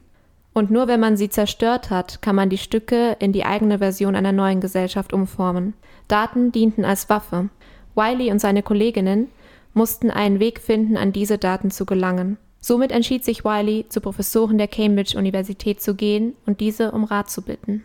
[0.52, 4.16] Und nur wenn man sie zerstört hat, kann man die Stücke in die eigene Version
[4.16, 5.72] einer neuen Gesellschaft umformen.
[6.08, 7.48] Daten dienten als Waffe.
[7.94, 9.28] Wiley und seine Kolleginnen
[9.72, 12.37] mussten einen Weg finden, an diese Daten zu gelangen.
[12.61, 17.40] Somit entschied sich Wiley, zu Professoren der Cambridge-Universität zu gehen und diese um Rat zu
[17.40, 17.84] bitten.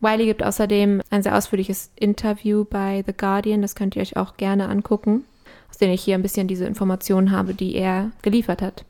[0.00, 4.36] Wiley gibt außerdem ein sehr ausführliches Interview bei The Guardian, das könnt ihr euch auch
[4.36, 5.24] gerne angucken,
[5.68, 8.84] aus dem ich hier ein bisschen diese Informationen habe, die er geliefert hat.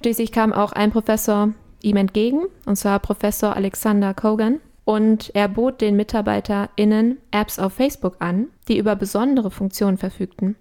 [0.00, 1.50] Schließlich kam auch ein Professor
[1.82, 8.16] ihm entgegen, und zwar Professor Alexander Kogan, und er bot den MitarbeiterInnen Apps auf Facebook
[8.18, 10.56] an, die über besondere Funktionen verfügten.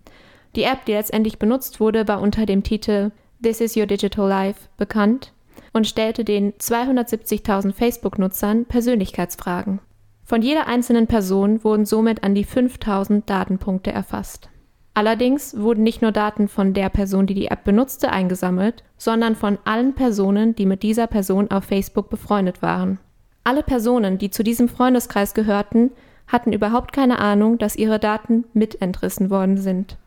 [0.55, 3.11] Die App, die letztendlich benutzt wurde, war unter dem Titel
[3.43, 5.33] This is Your Digital Life bekannt
[5.73, 9.79] und stellte den 270.000 Facebook-Nutzern Persönlichkeitsfragen.
[10.23, 14.49] Von jeder einzelnen Person wurden somit an die 5000 Datenpunkte erfasst.
[14.93, 19.57] Allerdings wurden nicht nur Daten von der Person, die die App benutzte, eingesammelt, sondern von
[19.65, 22.99] allen Personen, die mit dieser Person auf Facebook befreundet waren.
[23.43, 25.91] Alle Personen, die zu diesem Freundeskreis gehörten,
[26.27, 29.97] hatten überhaupt keine Ahnung, dass ihre Daten mitentrissen worden sind.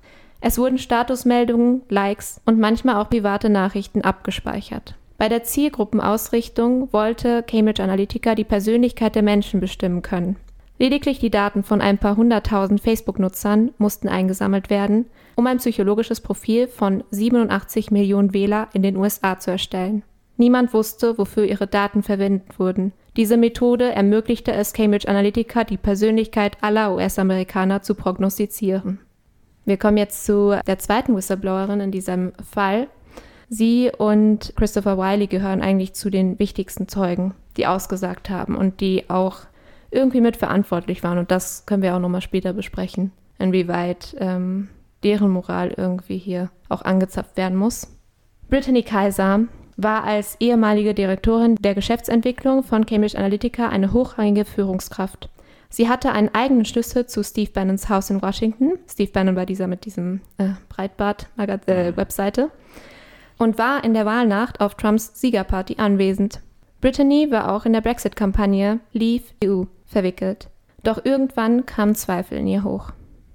[0.41, 4.95] Es wurden Statusmeldungen, Likes und manchmal auch private Nachrichten abgespeichert.
[5.19, 10.37] Bei der Zielgruppenausrichtung wollte Cambridge Analytica die Persönlichkeit der Menschen bestimmen können.
[10.79, 16.69] Lediglich die Daten von ein paar hunderttausend Facebook-Nutzern mussten eingesammelt werden, um ein psychologisches Profil
[16.69, 20.03] von 87 Millionen Wähler in den USA zu erstellen.
[20.37, 22.93] Niemand wusste, wofür ihre Daten verwendet wurden.
[23.17, 28.99] Diese Methode ermöglichte es Cambridge Analytica, die Persönlichkeit aller US-Amerikaner zu prognostizieren.
[29.65, 32.89] Wir kommen jetzt zu der zweiten Whistleblowerin in diesem Fall,
[33.49, 39.09] Sie und Christopher Wiley gehören eigentlich zu den wichtigsten Zeugen, die ausgesagt haben und die
[39.09, 39.41] auch
[39.91, 41.19] irgendwie mitverantwortlich waren.
[41.19, 44.69] Und das können wir auch nochmal später besprechen, inwieweit ähm,
[45.05, 47.93] deren Moral irgendwie hier auch angezapft werden muss.
[48.49, 49.41] Brittany Kaiser
[49.77, 55.29] war als ehemalige Direktorin der Geschäftsentwicklung von Cambridge Analytica eine hochrangige Führungskraft.
[55.69, 58.75] Sie hatte einen eigenen Schlüssel zu Steve Bannons Haus in Washington.
[58.89, 62.43] Steve Bannon war dieser mit diesem äh, Breitbart-Webseite.
[62.43, 62.49] Äh,
[63.39, 66.41] und war in der Wahlnacht auf Trumps Siegerparty anwesend.
[66.81, 70.49] Brittany war auch in der Brexit-Kampagne Leave EU verwickelt.
[70.83, 72.93] Doch irgendwann kamen Zweifel in ihr hoch.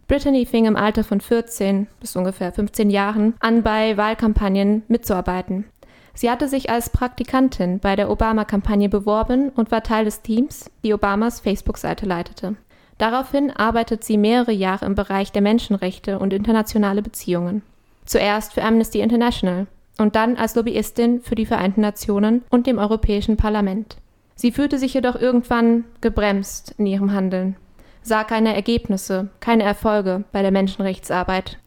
[0.08, 5.66] Brittany fing im Alter von 14 bis ungefähr 15 Jahren an, bei Wahlkampagnen mitzuarbeiten.
[6.14, 10.94] Sie hatte sich als Praktikantin bei der Obama-Kampagne beworben und war Teil des Teams, die
[10.94, 12.56] Obamas Facebook-Seite leitete.
[12.98, 17.64] Daraufhin arbeitet sie mehrere Jahre im Bereich der Menschenrechte und internationale Beziehungen.
[18.06, 23.38] Zuerst für Amnesty International, und dann als Lobbyistin für die Vereinten Nationen und dem Europäischen
[23.38, 23.98] Parlament.
[24.36, 27.56] Sie fühlte sich jedoch irgendwann gebremst in ihrem Handeln,
[28.02, 31.60] sah keine Ergebnisse, keine Erfolge bei der Menschenrechtsarbeit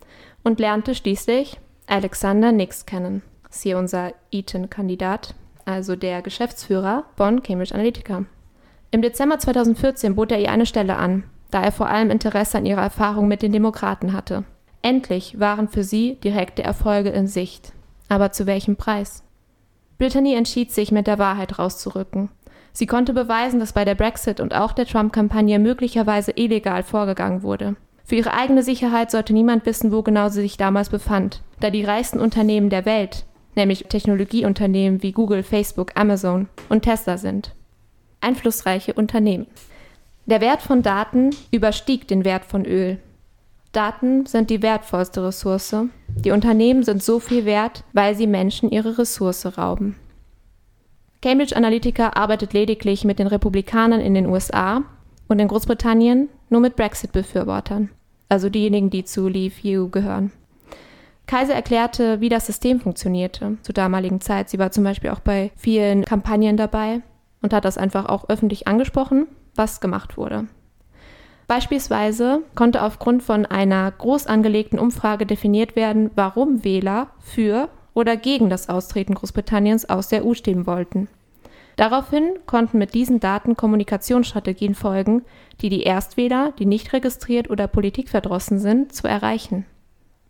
[0.42, 3.22] und lernte schließlich Alexander Nix kennen.
[3.50, 5.34] Sie unser Eaton-Kandidat,
[5.64, 8.24] also der Geschäftsführer von Cambridge Analytica.
[8.90, 12.66] Im Dezember 2014 bot er ihr eine Stelle an, da er vor allem Interesse an
[12.66, 14.44] ihrer Erfahrung mit den Demokraten hatte.
[14.82, 17.72] Endlich waren für sie direkte Erfolge in Sicht.
[18.08, 19.22] Aber zu welchem Preis?
[19.98, 22.28] Brittany entschied sich, mit der Wahrheit rauszurücken.
[22.72, 27.76] Sie konnte beweisen, dass bei der Brexit und auch der Trump-Kampagne möglicherweise illegal vorgegangen wurde.
[28.04, 31.84] Für ihre eigene Sicherheit sollte niemand wissen, wo genau sie sich damals befand, da die
[31.84, 37.54] reichsten Unternehmen der Welt, nämlich Technologieunternehmen wie Google, Facebook, Amazon und Tesla sind.
[38.20, 39.46] Einflussreiche Unternehmen.
[40.26, 42.98] Der Wert von Daten überstieg den Wert von Öl.
[43.74, 45.76] Daten sind die wertvollste Ressource.
[46.08, 49.96] Die Unternehmen sind so viel wert, weil sie Menschen ihre Ressource rauben.
[51.20, 54.82] Cambridge Analytica arbeitet lediglich mit den Republikanern in den USA
[55.26, 57.90] und in Großbritannien nur mit Brexit-Befürwortern,
[58.28, 60.30] also diejenigen, die zu Leave EU gehören.
[61.26, 64.50] Kaiser erklärte, wie das System funktionierte zur damaligen Zeit.
[64.50, 67.00] Sie war zum Beispiel auch bei vielen Kampagnen dabei
[67.40, 70.46] und hat das einfach auch öffentlich angesprochen, was gemacht wurde.
[71.46, 78.48] Beispielsweise konnte aufgrund von einer groß angelegten Umfrage definiert werden, warum Wähler für oder gegen
[78.48, 81.08] das Austreten Großbritanniens aus der EU stimmen wollten.
[81.76, 85.22] Daraufhin konnten mit diesen Daten Kommunikationsstrategien folgen,
[85.60, 89.66] die die Erstwähler, die nicht registriert oder politikverdrossen sind, zu erreichen.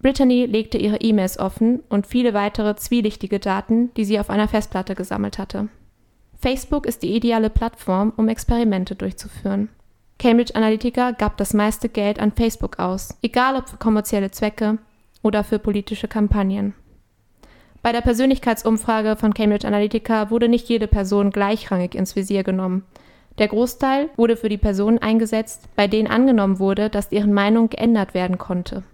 [0.00, 4.94] Brittany legte ihre E-Mails offen und viele weitere zwielichtige Daten, die sie auf einer Festplatte
[4.94, 5.68] gesammelt hatte.
[6.38, 9.70] Facebook ist die ideale Plattform, um Experimente durchzuführen.
[10.18, 14.78] Cambridge Analytica gab das meiste Geld an Facebook aus, egal ob für kommerzielle Zwecke
[15.22, 16.74] oder für politische Kampagnen.
[17.82, 22.84] Bei der Persönlichkeitsumfrage von Cambridge Analytica wurde nicht jede Person gleichrangig ins Visier genommen.
[23.38, 28.14] Der Großteil wurde für die Personen eingesetzt, bei denen angenommen wurde, dass deren Meinung geändert
[28.14, 28.84] werden konnte.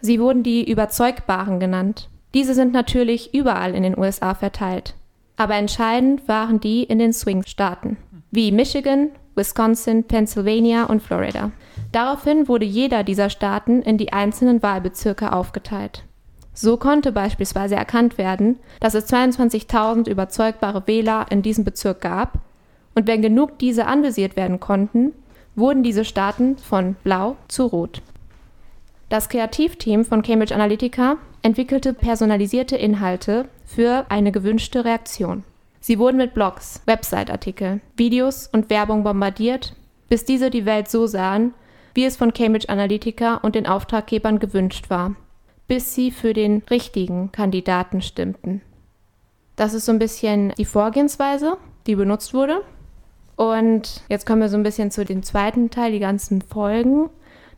[0.00, 2.08] Sie wurden die Überzeugbaren genannt.
[2.32, 4.94] Diese sind natürlich überall in den USA verteilt.
[5.36, 7.96] Aber entscheidend waren die in den Swing-Staaten,
[8.30, 11.50] wie Michigan, Wisconsin, Pennsylvania und Florida.
[11.92, 16.04] Daraufhin wurde jeder dieser Staaten in die einzelnen Wahlbezirke aufgeteilt.
[16.52, 22.38] So konnte beispielsweise erkannt werden, dass es 22.000 überzeugbare Wähler in diesem Bezirk gab
[22.94, 25.12] und wenn genug diese anvisiert werden konnten,
[25.54, 28.02] wurden diese Staaten von blau zu rot.
[29.08, 35.44] Das Kreativteam von Cambridge Analytica entwickelte personalisierte Inhalte für eine gewünschte Reaktion.
[35.80, 39.74] Sie wurden mit Blogs, Website-Artikeln, Videos und Werbung bombardiert,
[40.08, 41.54] bis diese die Welt so sahen,
[41.94, 45.16] wie es von Cambridge Analytica und den Auftraggebern gewünscht war
[45.70, 48.60] bis sie für den richtigen Kandidaten stimmten.
[49.54, 52.64] Das ist so ein bisschen die Vorgehensweise, die benutzt wurde.
[53.36, 57.08] Und jetzt kommen wir so ein bisschen zu dem zweiten Teil, die ganzen Folgen,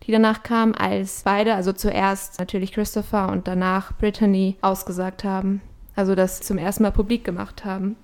[0.03, 5.63] die danach kamen, als beide, also zuerst natürlich Christopher und danach Brittany, ausgesagt haben.
[5.97, 7.97] Also das zum ersten Mal publik gemacht haben.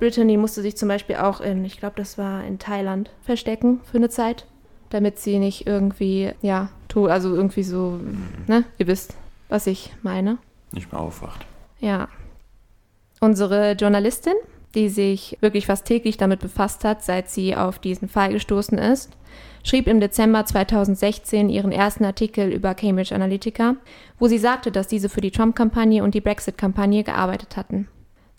[0.00, 3.98] Brittany musste sich zum Beispiel auch in, ich glaube, das war in Thailand, verstecken für
[3.98, 4.46] eine Zeit,
[4.88, 8.00] damit sie nicht irgendwie, ja, also irgendwie so,
[8.48, 9.14] ne, ihr wisst,
[9.48, 10.38] was ich meine.
[10.72, 11.46] Nicht mehr aufwacht.
[11.78, 12.08] Ja.
[13.20, 14.34] Unsere Journalistin,
[14.74, 19.10] die sich wirklich fast täglich damit befasst hat, seit sie auf diesen Fall gestoßen ist,
[19.62, 23.76] schrieb im Dezember 2016 ihren ersten Artikel über Cambridge Analytica,
[24.18, 27.88] wo sie sagte, dass diese für die Trump-Kampagne und die Brexit-Kampagne gearbeitet hatten.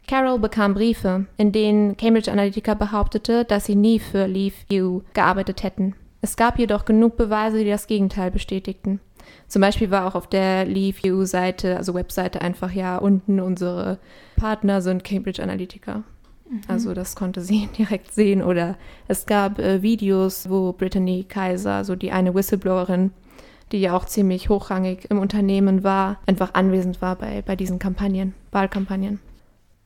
[0.07, 5.63] Carol bekam Briefe, in denen Cambridge Analytica behauptete, dass sie nie für Leave You gearbeitet
[5.63, 5.95] hätten.
[6.21, 8.99] Es gab jedoch genug Beweise, die das Gegenteil bestätigten.
[9.47, 13.99] Zum Beispiel war auch auf der Leave seite also Webseite, einfach ja unten unsere
[14.35, 16.03] Partner sind Cambridge Analytica.
[16.49, 16.61] Mhm.
[16.67, 18.41] Also das konnte sie direkt sehen.
[18.43, 23.11] Oder es gab äh, Videos, wo Brittany Kaiser, so die eine Whistleblowerin,
[23.71, 28.33] die ja auch ziemlich hochrangig im Unternehmen war, einfach anwesend war bei, bei diesen Kampagnen,
[28.51, 29.19] Wahlkampagnen.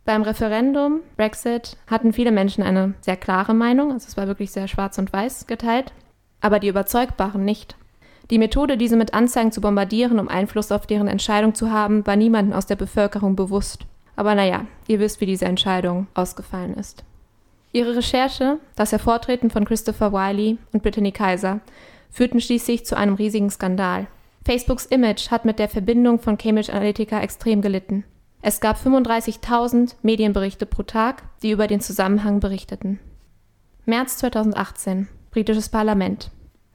[0.05, 4.67] Beim Referendum Brexit hatten viele Menschen eine sehr klare Meinung, also es war wirklich sehr
[4.67, 5.93] schwarz und weiß geteilt,
[6.41, 7.75] aber die Überzeugbaren nicht.
[8.29, 12.15] Die Methode, diese mit Anzeigen zu bombardieren, um Einfluss auf deren Entscheidung zu haben, war
[12.15, 13.85] niemandem aus der Bevölkerung bewusst.
[14.15, 17.03] Aber naja, ihr wisst, wie diese Entscheidung ausgefallen ist.
[17.71, 21.61] Ihre Recherche, das Hervortreten von Christopher Wiley und Brittany Kaiser,
[22.11, 24.07] führten schließlich zu einem riesigen Skandal.
[24.45, 28.05] Facebooks Image hat mit der Verbindung von Cambridge Analytica extrem gelitten.
[28.47, 32.99] Es gab 35.000 Medienberichte pro Tag, die über den Zusammenhang berichteten.
[33.85, 36.29] März 2018, britisches Parlament.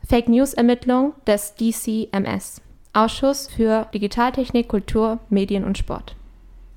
[0.05, 2.61] Fake News-Ermittlung des DCMS,
[2.93, 6.17] Ausschuss für Digitaltechnik, Kultur, Medien und Sport.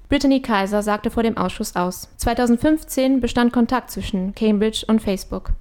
[0.09, 2.09] Brittany Kaiser sagte vor dem Ausschuss aus.
[2.17, 5.53] 2015 bestand Kontakt zwischen Cambridge und Facebook.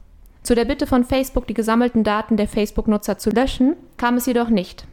[0.43, 4.51] Zu der Bitte von Facebook, die gesammelten Daten der Facebook-Nutzer zu löschen, kam es jedoch
[4.51, 4.87] nicht.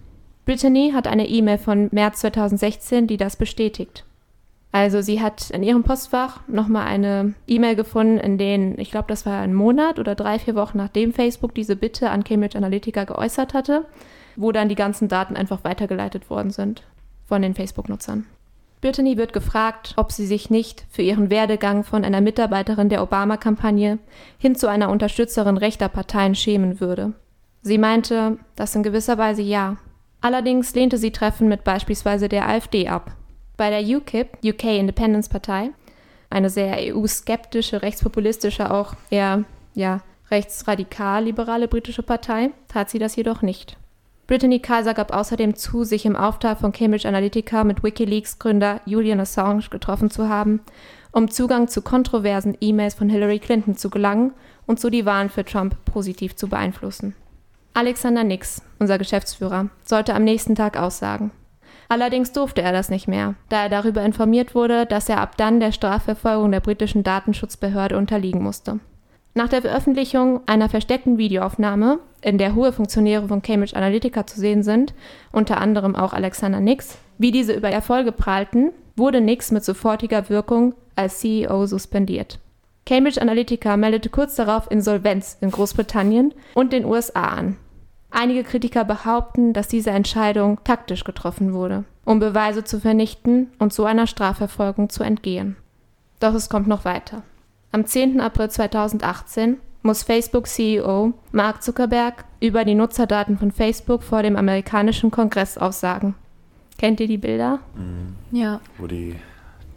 [0.46, 4.06] Brittany hat eine E-Mail von März 2016, die das bestätigt.
[4.72, 9.26] Also sie hat in ihrem Postfach nochmal eine E-Mail gefunden, in denen, ich glaube, das
[9.26, 13.54] war ein Monat oder drei, vier Wochen nachdem Facebook diese Bitte an Cambridge Analytica geäußert
[13.54, 13.86] hatte,
[14.36, 16.84] wo dann die ganzen Daten einfach weitergeleitet worden sind
[17.26, 18.26] von den Facebook-Nutzern.
[18.82, 24.00] Brittany wird gefragt, ob sie sich nicht für ihren Werdegang von einer Mitarbeiterin der Obama-Kampagne
[24.38, 27.14] hin zu einer Unterstützerin rechter Parteien schämen würde.
[27.62, 29.78] Sie meinte, das in gewisser Weise ja.
[30.22, 33.16] Allerdings lehnte sie Treffen mit beispielsweise der AfD ab.
[33.60, 35.72] Bei der UKIP, UK Independence Partei,
[36.30, 39.44] eine sehr EU-skeptische, rechtspopulistische, auch eher
[39.74, 40.00] ja,
[40.32, 43.76] rechtsradikal-liberale britische Partei, tat sie das jedoch nicht.
[44.28, 49.68] Brittany Kaiser gab außerdem zu, sich im Auftrag von Cambridge Analytica mit Wikileaks-Gründer Julian Assange
[49.70, 50.62] getroffen zu haben,
[51.12, 54.32] um Zugang zu kontroversen E-Mails von Hillary Clinton zu gelangen
[54.68, 57.14] und so die Wahlen für Trump positiv zu beeinflussen.
[57.74, 61.32] Alexander Nix, unser Geschäftsführer, sollte am nächsten Tag aussagen.
[61.90, 65.60] Allerdings durfte er das nicht mehr, da er darüber informiert wurde, dass er ab dann
[65.60, 68.80] der Strafverfolgung der britischen Datenschutzbehörde unterliegen musste.
[69.34, 74.62] Nach der Veröffentlichung einer versteckten Videoaufnahme, in der hohe Funktionäre von Cambridge Analytica zu sehen
[74.62, 74.94] sind,
[75.32, 80.76] unter anderem auch Alexander Nix, wie diese über Erfolge prahlten, wurde Nix mit sofortiger Wirkung
[80.96, 82.40] als CEO suspendiert.
[82.86, 87.58] Cambridge Analytica meldete kurz darauf Insolvenz in Großbritannien und den USA an.
[88.12, 93.86] Einige Kritiker behaupten, dass diese Entscheidung taktisch getroffen wurde, um Beweise zu vernichten und so
[93.86, 95.56] einer Strafverfolgung zu entgehen.
[96.20, 97.24] Doch es kommt noch weiter.
[97.72, 98.20] Am 10.
[98.20, 105.58] April 2018 muss Facebook-CEO Mark Zuckerberg über die Nutzerdaten von Facebook vor dem amerikanischen Kongress
[105.58, 106.16] aussagen.
[106.78, 107.60] Kennt ihr die Bilder?
[107.76, 108.16] Mhm.
[108.38, 108.60] Ja.
[108.78, 109.16] Wo die,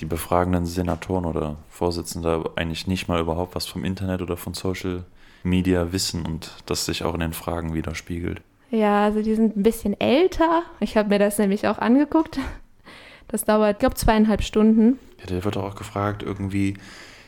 [0.01, 5.05] die befragenden Senatoren oder Vorsitzende eigentlich nicht mal überhaupt was vom Internet oder von Social
[5.45, 8.43] Media wissen und das sich auch in den Fragen widerspiegelt.
[8.71, 10.63] Ja, also die sind ein bisschen älter.
[10.81, 12.39] Ich habe mir das nämlich auch angeguckt.
[13.29, 14.99] Das dauert, ich glaube, zweieinhalb Stunden.
[15.21, 16.75] Ja, der wird auch gefragt, irgendwie,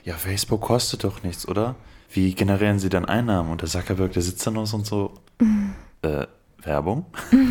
[0.05, 1.75] ja, Facebook kostet doch nichts, oder?
[2.11, 3.51] Wie generieren sie dann Einnahmen?
[3.51, 5.15] Und der Zuckerberg, der sitzt dann und so,
[6.03, 6.27] äh,
[6.63, 7.07] Werbung?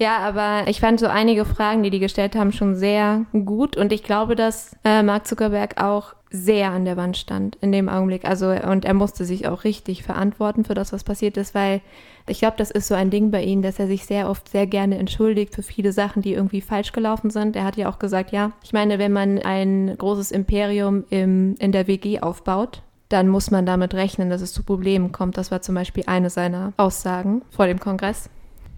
[0.00, 3.76] Ja, aber ich fand so einige Fragen, die die gestellt haben, schon sehr gut.
[3.76, 7.88] Und ich glaube, dass äh, Mark Zuckerberg auch sehr an der Wand stand in dem
[7.88, 8.24] Augenblick.
[8.26, 11.80] Also, und er musste sich auch richtig verantworten für das, was passiert ist, weil
[12.26, 14.66] ich glaube, das ist so ein Ding bei ihm, dass er sich sehr oft sehr
[14.66, 17.56] gerne entschuldigt für viele Sachen, die irgendwie falsch gelaufen sind.
[17.56, 21.72] Er hat ja auch gesagt, ja, ich meine, wenn man ein großes Imperium im, in
[21.72, 25.38] der WG aufbaut, dann muss man damit rechnen, dass es zu Problemen kommt.
[25.38, 28.28] Das war zum Beispiel eine seiner Aussagen vor dem Kongress.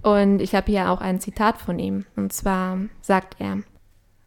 [0.03, 2.05] Und ich habe hier auch ein Zitat von ihm.
[2.17, 3.59] Und zwar sagt er,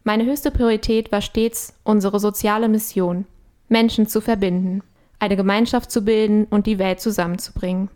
[0.03, 3.25] meine höchste Priorität war stets unsere soziale Mission,
[3.69, 4.83] Menschen zu verbinden,
[5.19, 7.89] eine Gemeinschaft zu bilden und die Welt zusammenzubringen.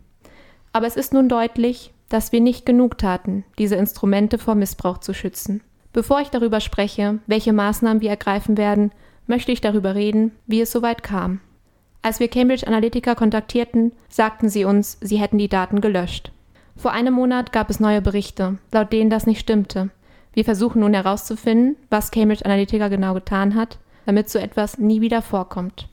[0.72, 5.12] Aber es ist nun deutlich, dass wir nicht genug taten, diese Instrumente vor Missbrauch zu
[5.12, 5.60] schützen.
[5.92, 8.92] Bevor ich darüber spreche, welche Maßnahmen wir ergreifen werden,
[9.26, 11.40] möchte ich darüber reden, wie es soweit kam.
[12.00, 16.32] Als wir Cambridge Analytica kontaktierten, sagten sie uns, sie hätten die Daten gelöscht.
[16.76, 19.90] Vor einem Monat gab es neue Berichte, laut denen das nicht stimmte.
[20.32, 25.22] Wir versuchen nun herauszufinden, was Cambridge Analytica genau getan hat, damit so etwas nie wieder
[25.22, 25.88] vorkommt.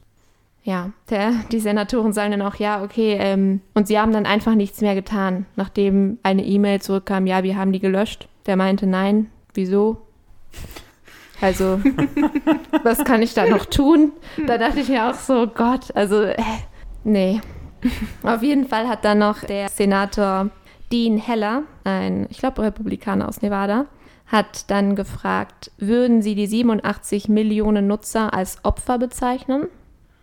[0.64, 4.56] Ja, der, die Senatoren sagen dann auch, ja, okay, ähm, und sie haben dann einfach
[4.56, 8.28] nichts mehr getan, nachdem eine E-Mail zurückkam, ja, wir haben die gelöscht.
[8.48, 9.98] Der meinte, nein, wieso?
[11.40, 11.80] Also,
[12.84, 14.12] was kann ich da noch tun?
[14.48, 16.36] Da dachte ich mir auch so, Gott, also, äh,
[17.04, 17.42] nee.
[18.24, 20.50] Auf jeden Fall hat dann noch der Senator
[20.92, 23.86] Dean Heller, ein, ich glaube, Republikaner aus Nevada,
[24.28, 29.68] hat dann gefragt, würden Sie die 87 Millionen Nutzer als Opfer bezeichnen?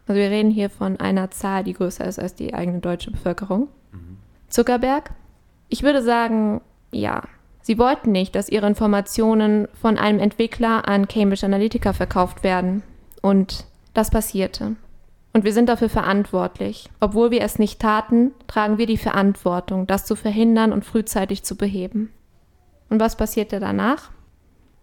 [0.07, 3.69] Also wir reden hier von einer Zahl, die größer ist als die eigene deutsche Bevölkerung.
[3.93, 4.19] Mhm.
[4.49, 5.13] Zuckerberg?
[5.69, 7.23] Ich würde sagen, ja.
[7.63, 12.83] Sie wollten nicht, dass ihre Informationen von einem Entwickler an Cambridge Analytica verkauft werden.
[13.21, 14.75] Und das passierte.
[15.33, 16.91] Und wir sind dafür verantwortlich.
[17.01, 21.57] Obwohl wir es nicht taten, tragen wir die Verantwortung, das zu verhindern und frühzeitig zu
[21.57, 22.13] beheben.
[22.93, 24.11] Und was passierte danach?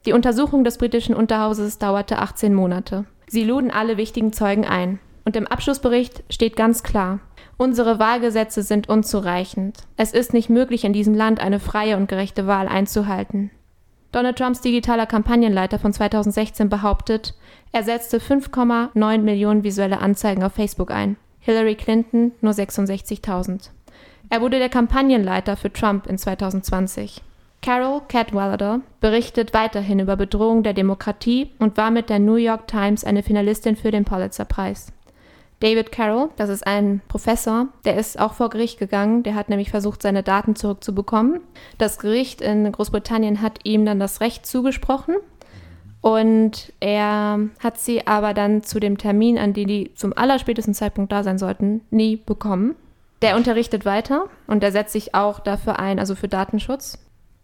[0.07, 3.05] Die Untersuchung des britischen Unterhauses dauerte 18 Monate.
[3.27, 4.97] Sie luden alle wichtigen Zeugen ein.
[5.25, 7.19] Und im Abschlussbericht steht ganz klar,
[7.57, 9.83] unsere Wahlgesetze sind unzureichend.
[9.95, 13.51] Es ist nicht möglich, in diesem Land eine freie und gerechte Wahl einzuhalten.
[14.11, 17.35] Donald Trumps digitaler Kampagnenleiter von 2016 behauptet,
[17.71, 21.15] er setzte 5,9 Millionen visuelle Anzeigen auf Facebook ein.
[21.41, 23.69] Hillary Clinton nur 66.000.
[24.31, 27.21] Er wurde der Kampagnenleiter für Trump in 2020.
[27.61, 33.03] Carol Cadwalader berichtet weiterhin über Bedrohung der Demokratie und war mit der New York Times
[33.03, 34.93] eine Finalistin für den Pulitzer-Preis.
[35.59, 39.23] David Carroll, das ist ein Professor, der ist auch vor Gericht gegangen.
[39.23, 41.41] Der hat nämlich versucht, seine Daten zurückzubekommen.
[41.77, 45.15] Das Gericht in Großbritannien hat ihm dann das Recht zugesprochen.
[46.01, 51.11] Und er hat sie aber dann zu dem Termin, an dem die zum allerspätesten Zeitpunkt
[51.11, 52.75] da sein sollten, nie bekommen.
[53.21, 56.97] Der unterrichtet weiter und er setzt sich auch dafür ein, also für Datenschutz.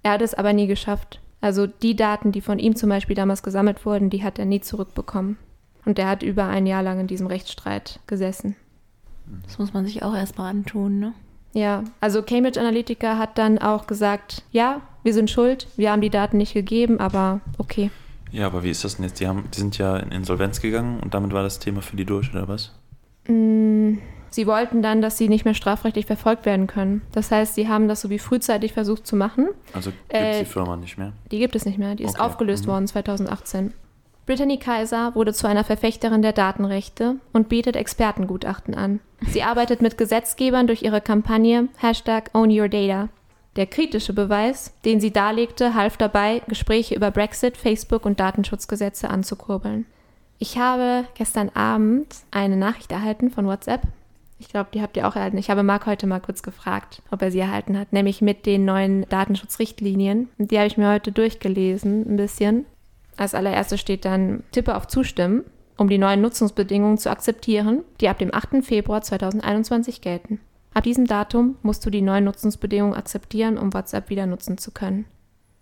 [0.05, 3.41] Er hat es aber nie geschafft, Also die Daten, die von ihm zum Beispiel damals
[3.41, 5.39] gesammelt wurden, die hat er nie zurückbekommen.
[5.83, 8.55] Und er hat über ein Jahr lang in diesem Rechtsstreit gesessen.
[9.47, 11.13] Das muss man sich auch erstmal antun, ne?
[11.53, 16.11] Ja, also Cambridge Analytica hat dann auch gesagt, ja, wir sind schuld, wir haben die
[16.11, 17.89] Daten nicht gegeben, aber okay.
[18.31, 19.19] Ja, aber wie ist das denn jetzt?
[19.19, 22.05] Die, haben, die sind ja in Insolvenz gegangen und damit war das Thema für die
[22.05, 22.73] durch, oder was?
[23.27, 23.95] Mm,
[24.35, 27.01] sie wollten dann, dass sie nicht mehr strafrechtlich verfolgt werden können.
[27.13, 29.47] Das heißt, sie haben das so wie frühzeitig versucht zu machen.
[29.73, 31.13] Also gibt Äh, die Firma nicht mehr?
[31.31, 32.71] Die gibt es nicht mehr, die ist Okay, aufgelöst mhm.
[32.71, 33.73] worden 2018.
[34.25, 38.99] Brittany Kaiser wurde zu einer Verfechterin der Datenrechte und bietet Expertengutachten an.
[39.27, 43.09] Sie arbeitet mit Gesetzgebern durch ihre Kampagne Hashtag Own Your Data.
[43.55, 49.85] Der kritische Beweis, den sie darlegte, half dabei, Gespräche über Brexit, Facebook und Datenschutzgesetze anzukurbeln.
[50.39, 53.81] Ich habe gestern Abend eine Nachricht erhalten von WhatsApp.
[54.45, 55.39] Ich glaube, die habt ihr auch erhalten.
[55.39, 58.63] Ich habe Marc heute mal kurz gefragt, ob er sie erhalten hat, nämlich mit den
[58.63, 60.29] neuen Datenschutzrichtlinien.
[60.37, 62.65] Die habe ich mir heute durchgelesen, ein bisschen.
[63.17, 65.45] Als allererstes steht dann, tippe auf Zustimmen,
[65.77, 68.63] um die neuen Nutzungsbedingungen zu akzeptieren, die ab dem 8.
[68.63, 70.39] Februar 2021 gelten.
[70.75, 75.05] Ab diesem Datum musst du die neuen Nutzungsbedingungen akzeptieren, um WhatsApp wieder nutzen zu können.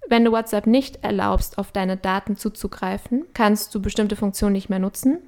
[0.10, 4.80] Wenn du WhatsApp nicht erlaubst, auf deine Daten zuzugreifen, kannst du bestimmte Funktionen nicht mehr
[4.80, 5.20] nutzen.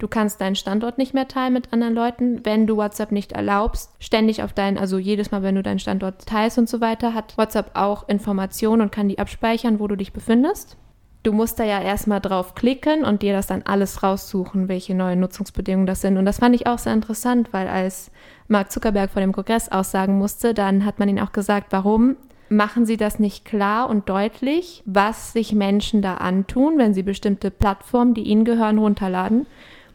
[0.00, 2.40] Du kannst deinen Standort nicht mehr teilen mit anderen Leuten.
[2.42, 6.24] Wenn du WhatsApp nicht erlaubst, ständig auf deinen, also jedes Mal, wenn du deinen Standort
[6.24, 10.14] teilst und so weiter, hat WhatsApp auch Informationen und kann die abspeichern, wo du dich
[10.14, 10.78] befindest.
[11.22, 15.20] Du musst da ja erstmal drauf klicken und dir das dann alles raussuchen, welche neuen
[15.20, 16.16] Nutzungsbedingungen das sind.
[16.16, 18.10] Und das fand ich auch sehr interessant, weil als
[18.48, 22.16] Mark Zuckerberg vor dem Kongress aussagen musste, dann hat man ihn auch gesagt, warum
[22.48, 27.50] machen sie das nicht klar und deutlich, was sich Menschen da antun, wenn sie bestimmte
[27.50, 29.46] Plattformen, die ihnen gehören, runterladen.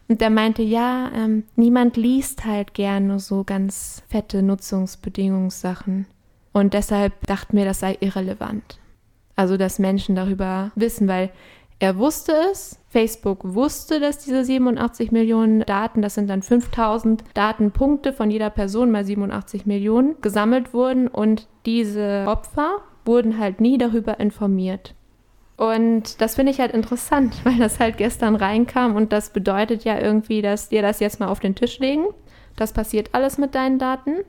[0.07, 6.05] Und der meinte, ja, ähm, niemand liest halt gerne so ganz fette Nutzungsbedingungssachen.
[6.53, 8.79] Und deshalb dachten wir, das sei irrelevant.
[9.35, 11.31] Also, dass Menschen darüber wissen, weil
[11.79, 18.13] er wusste es, Facebook wusste, dass diese 87 Millionen Daten, das sind dann 5000 Datenpunkte
[18.13, 24.19] von jeder Person mal 87 Millionen, gesammelt wurden und diese Opfer wurden halt nie darüber
[24.21, 24.95] informiert.
[25.57, 29.99] Und das finde ich halt interessant, weil das halt gestern reinkam und das bedeutet ja
[29.99, 32.05] irgendwie, dass dir das jetzt mal auf den Tisch legen.
[32.55, 34.23] Das passiert alles mit deinen Daten.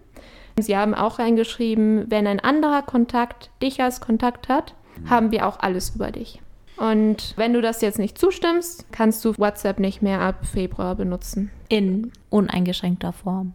[0.59, 4.75] Sie haben auch reingeschrieben, wenn ein anderer Kontakt dich als Kontakt hat,
[5.09, 6.41] haben wir auch alles über dich.
[6.77, 11.51] Und wenn du das jetzt nicht zustimmst, kannst du WhatsApp nicht mehr ab Februar benutzen.
[11.69, 13.53] In uneingeschränkter Form,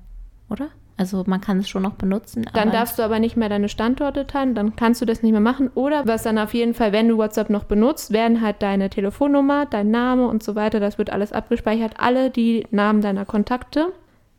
[0.49, 0.69] oder?
[1.01, 2.45] Also man kann es schon noch benutzen.
[2.53, 5.41] Dann darfst du aber nicht mehr deine Standorte teilen, dann kannst du das nicht mehr
[5.41, 5.71] machen.
[5.73, 9.65] Oder was dann auf jeden Fall, wenn du WhatsApp noch benutzt, werden halt deine Telefonnummer,
[9.65, 11.95] dein Name und so weiter, das wird alles abgespeichert.
[11.97, 13.91] Alle die Namen deiner Kontakte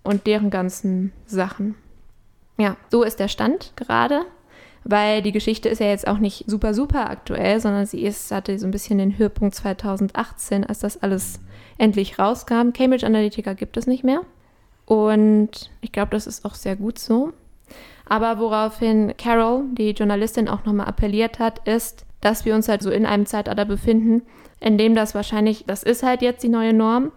[0.05, 1.75] und deren ganzen Sachen.
[2.59, 4.21] Ja, so ist der Stand gerade,
[4.85, 8.57] weil die Geschichte ist ja jetzt auch nicht super, super aktuell, sondern sie ist, hatte
[8.57, 11.41] so ein bisschen den Höhepunkt 2018, als das alles
[11.77, 12.71] endlich rauskam.
[12.73, 14.21] Cambridge Analytica gibt es nicht mehr.
[14.87, 17.33] Und ich glaube, das ist auch sehr gut so.
[18.07, 22.91] Aber woraufhin Carol, die Journalistin, auch nochmal appelliert hat, ist, dass wir uns halt so
[22.91, 24.23] in einem Zeitalter befinden,
[24.61, 27.13] in dem das wahrscheinlich, das ist halt jetzt die neue Norm.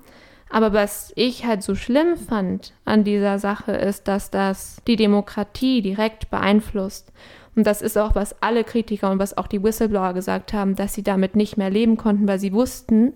[0.49, 5.82] Aber was ich halt so schlimm fand an dieser Sache ist, dass das die Demokratie
[5.82, 7.11] direkt beeinflusst.
[7.55, 10.93] Und das ist auch, was alle Kritiker und was auch die Whistleblower gesagt haben, dass
[10.93, 13.13] sie damit nicht mehr leben konnten, weil sie wussten,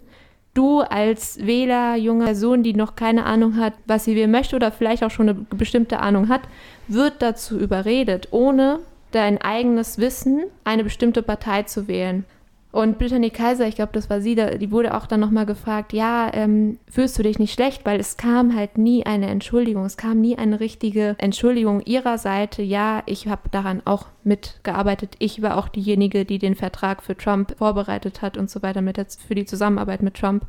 [0.59, 4.71] du als Wähler, junge Person, die noch keine Ahnung hat, was sie wählen möchte oder
[4.73, 6.41] vielleicht auch schon eine bestimmte Ahnung hat,
[6.89, 8.79] wird dazu überredet, ohne
[9.11, 12.25] dein eigenes Wissen eine bestimmte Partei zu wählen.
[12.71, 16.29] Und Brittany Kaiser, ich glaube, das war sie, die wurde auch dann nochmal gefragt, ja,
[16.33, 17.83] ähm, fühlst du dich nicht schlecht?
[17.83, 22.61] Weil es kam halt nie eine Entschuldigung, es kam nie eine richtige Entschuldigung ihrer Seite.
[22.61, 25.15] Ja, ich habe daran auch mitgearbeitet.
[25.17, 28.99] Ich war auch diejenige, die den Vertrag für Trump vorbereitet hat und so weiter mit
[29.27, 30.45] für die Zusammenarbeit mit Trump.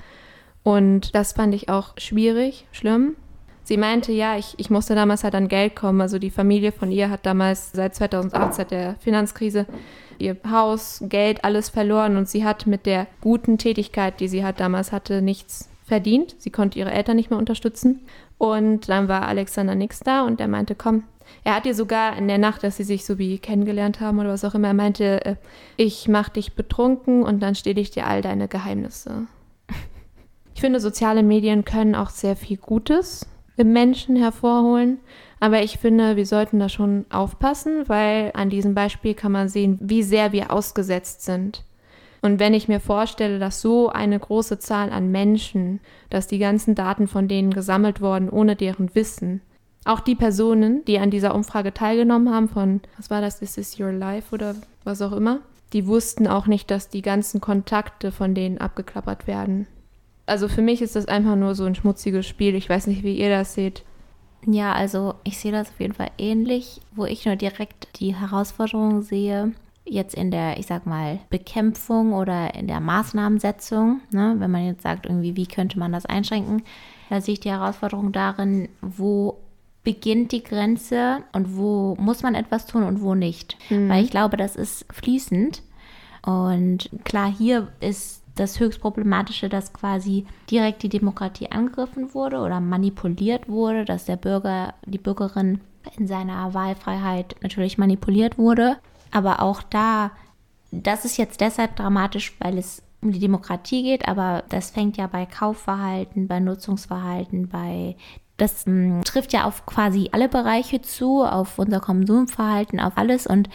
[0.62, 3.16] Und das fand ich auch schwierig, schlimm.
[3.62, 6.00] Sie meinte, ja, ich, ich musste damals halt an Geld kommen.
[6.00, 9.66] Also die Familie von ihr hat damals seit 2008, seit der Finanzkrise,
[10.18, 14.60] ihr Haus, Geld, alles verloren und sie hat mit der guten Tätigkeit, die sie hat
[14.60, 16.36] damals hatte, nichts verdient.
[16.38, 18.00] Sie konnte ihre Eltern nicht mehr unterstützen.
[18.38, 21.04] Und dann war Alexander Nix da und er meinte, komm,
[21.44, 24.30] er hat ihr sogar in der Nacht, dass sie sich so wie kennengelernt haben oder
[24.30, 25.36] was auch immer, er meinte, äh,
[25.76, 29.26] ich mach dich betrunken und dann stehle ich dir all deine Geheimnisse.
[30.52, 33.29] Ich finde, soziale Medien können auch sehr viel Gutes
[33.60, 34.98] im Menschen hervorholen.
[35.38, 39.78] Aber ich finde, wir sollten da schon aufpassen, weil an diesem Beispiel kann man sehen,
[39.80, 41.64] wie sehr wir ausgesetzt sind.
[42.22, 45.80] Und wenn ich mir vorstelle, dass so eine große Zahl an Menschen,
[46.10, 49.40] dass die ganzen Daten von denen gesammelt wurden, ohne deren Wissen,
[49.84, 53.80] auch die Personen, die an dieser Umfrage teilgenommen haben, von, was war das, This is
[53.80, 54.54] Your Life oder
[54.84, 55.40] was auch immer,
[55.72, 59.66] die wussten auch nicht, dass die ganzen Kontakte von denen abgeklappert werden.
[60.30, 62.54] Also für mich ist das einfach nur so ein schmutziges Spiel.
[62.54, 63.82] Ich weiß nicht, wie ihr das seht.
[64.46, 69.02] Ja, also ich sehe das auf jeden Fall ähnlich, wo ich nur direkt die Herausforderung
[69.02, 69.52] sehe,
[69.84, 74.82] jetzt in der, ich sag mal, Bekämpfung oder in der Maßnahmensetzung, ne, wenn man jetzt
[74.82, 76.62] sagt, irgendwie, wie könnte man das einschränken,
[77.08, 79.38] da sehe ich die Herausforderung darin, wo
[79.82, 83.58] beginnt die Grenze und wo muss man etwas tun und wo nicht.
[83.68, 83.88] Mhm.
[83.88, 85.62] Weil ich glaube, das ist fließend.
[86.22, 92.60] Und klar, hier ist das höchst problematische, dass quasi direkt die Demokratie angegriffen wurde oder
[92.60, 95.60] manipuliert wurde, dass der Bürger, die Bürgerin
[95.96, 98.78] in seiner Wahlfreiheit natürlich manipuliert wurde.
[99.10, 100.12] Aber auch da,
[100.70, 105.06] das ist jetzt deshalb dramatisch, weil es um die Demokratie geht, aber das fängt ja
[105.06, 107.96] bei Kaufverhalten, bei Nutzungsverhalten, bei
[108.40, 113.26] das m, hm, trifft ja auf quasi alle Bereiche zu, auf unser Konsumverhalten, auf alles.
[113.26, 113.48] Und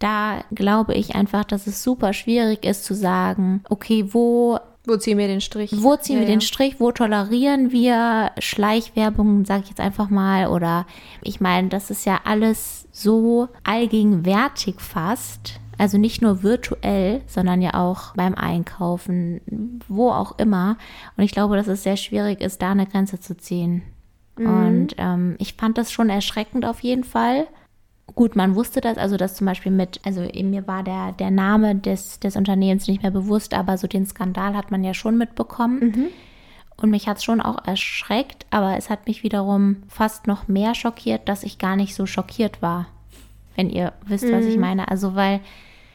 [0.00, 5.16] da glaube ich einfach, dass es super schwierig ist zu sagen, okay, wo wo ziehen
[5.16, 5.70] wir den Strich?
[5.76, 6.80] Wo ziehen ja, wir den Strich?
[6.80, 10.48] Wo tolerieren wir Schleichwerbung, sage ich jetzt einfach mal?
[10.48, 10.86] Oder
[11.22, 15.60] ich meine, das ist ja alles so allgegenwärtig fast.
[15.78, 19.40] Also nicht nur virtuell, sondern ja auch beim Einkaufen,
[19.86, 20.76] wo auch immer.
[21.16, 23.82] Und ich glaube, dass es sehr schwierig ist, da eine Grenze zu ziehen.
[24.36, 24.46] Mhm.
[24.46, 27.46] Und ähm, ich fand das schon erschreckend auf jeden Fall.
[28.14, 31.76] Gut, man wusste das, also das zum Beispiel mit, also mir war der, der Name
[31.76, 35.80] des, des Unternehmens nicht mehr bewusst, aber so den Skandal hat man ja schon mitbekommen.
[35.80, 36.06] Mhm.
[36.76, 40.74] Und mich hat es schon auch erschreckt, aber es hat mich wiederum fast noch mehr
[40.74, 42.86] schockiert, dass ich gar nicht so schockiert war.
[43.54, 44.32] Wenn ihr wisst, mhm.
[44.32, 44.62] was ich mhm.
[44.62, 44.88] meine.
[44.88, 45.40] Also, weil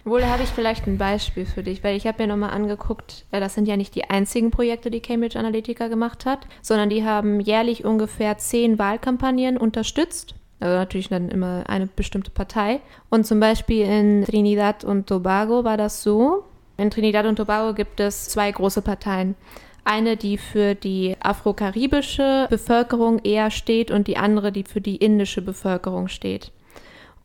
[0.07, 3.39] wohl habe ich vielleicht ein Beispiel für dich, weil ich habe mir nochmal angeguckt, äh,
[3.39, 7.39] das sind ja nicht die einzigen Projekte, die Cambridge Analytica gemacht hat, sondern die haben
[7.39, 10.35] jährlich ungefähr zehn Wahlkampagnen unterstützt.
[10.59, 12.79] Also natürlich dann immer eine bestimmte Partei.
[13.09, 16.45] Und zum Beispiel in Trinidad und Tobago war das so.
[16.77, 19.35] In Trinidad und Tobago gibt es zwei große Parteien.
[19.83, 25.41] Eine, die für die afrokaribische Bevölkerung eher steht und die andere, die für die indische
[25.41, 26.51] Bevölkerung steht.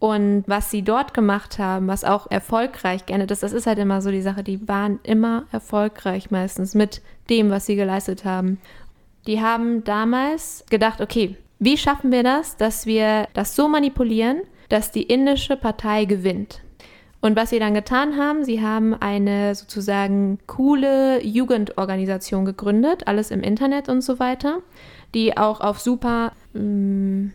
[0.03, 4.03] Und was sie dort gemacht haben, was auch erfolgreich gerne, das, das ist halt immer
[4.03, 8.59] so die Sache, die waren immer erfolgreich meistens mit dem, was sie geleistet haben.
[9.29, 14.41] Die haben damals gedacht, okay, wie schaffen wir das, dass wir das so manipulieren,
[14.71, 16.63] dass die indische Partei gewinnt?
[17.21, 23.41] Und was sie dann getan haben, sie haben eine sozusagen coole Jugendorganisation gegründet, alles im
[23.45, 24.63] Internet und so weiter,
[25.15, 27.31] die auch auf super mh,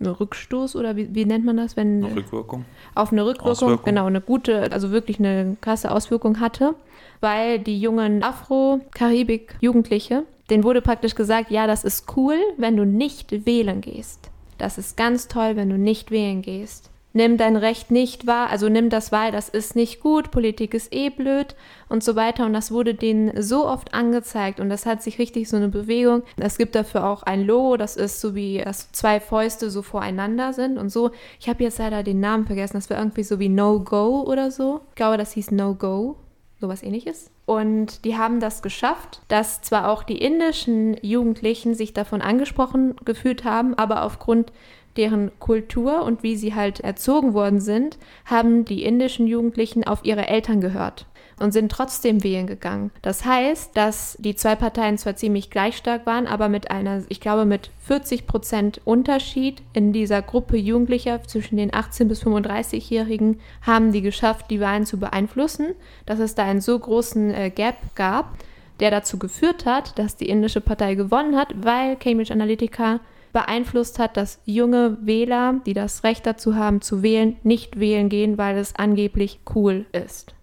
[0.00, 2.64] Rückstoß oder wie, wie, nennt man das, wenn eine Rückwirkung
[2.94, 3.84] auf eine Rückwirkung Auswirkung.
[3.84, 6.74] genau eine gute, also wirklich eine krasse Auswirkung hatte,
[7.20, 13.46] weil die jungen Afro-Karibik-Jugendliche, denen wurde praktisch gesagt, ja, das ist cool, wenn du nicht
[13.46, 14.30] wählen gehst.
[14.58, 18.68] Das ist ganz toll, wenn du nicht wählen gehst nimm dein Recht nicht wahr, also
[18.68, 21.54] nimm das wahr, das ist nicht gut, Politik ist eh blöd
[21.88, 22.44] und so weiter.
[22.44, 26.24] Und das wurde denen so oft angezeigt und das hat sich richtig so eine Bewegung.
[26.36, 30.52] Es gibt dafür auch ein Logo, das ist so wie, dass zwei Fäuste so voreinander
[30.52, 31.12] sind und so.
[31.40, 34.50] Ich habe jetzt leider den Namen vergessen, das war irgendwie so wie No Go oder
[34.50, 34.80] so.
[34.90, 36.16] Ich glaube, das hieß No Go,
[36.60, 37.30] sowas ähnliches.
[37.46, 43.44] Und die haben das geschafft, dass zwar auch die indischen Jugendlichen sich davon angesprochen gefühlt
[43.44, 44.50] haben, aber aufgrund
[44.96, 50.28] deren Kultur und wie sie halt erzogen worden sind, haben die indischen Jugendlichen auf ihre
[50.28, 51.06] Eltern gehört
[51.40, 52.90] und sind trotzdem wählen gegangen.
[53.02, 57.20] Das heißt, dass die zwei Parteien zwar ziemlich gleich stark waren, aber mit einer, ich
[57.20, 63.92] glaube, mit 40 Prozent Unterschied in dieser Gruppe Jugendlicher zwischen den 18 bis 35-Jährigen haben
[63.92, 65.74] die geschafft, die Wahlen zu beeinflussen,
[66.06, 68.36] dass es da einen so großen äh, Gap gab,
[68.80, 73.00] der dazu geführt hat, dass die indische Partei gewonnen hat, weil Cambridge Analytica
[73.34, 78.38] beeinflusst hat, dass junge Wähler, die das Recht dazu haben zu wählen, nicht wählen gehen,
[78.38, 80.34] weil es angeblich cool ist.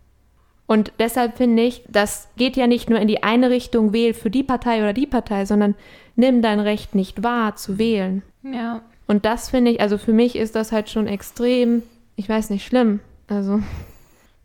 [0.68, 4.30] Und deshalb finde ich, das geht ja nicht nur in die eine Richtung, wähl für
[4.30, 5.76] die Partei oder die Partei, sondern
[6.16, 8.22] nimm dein Recht nicht wahr zu wählen.
[8.44, 8.82] Ja.
[9.08, 11.84] Und das finde ich, also für mich ist das halt schon extrem,
[12.16, 13.00] ich weiß nicht, schlimm.
[13.28, 13.62] Also.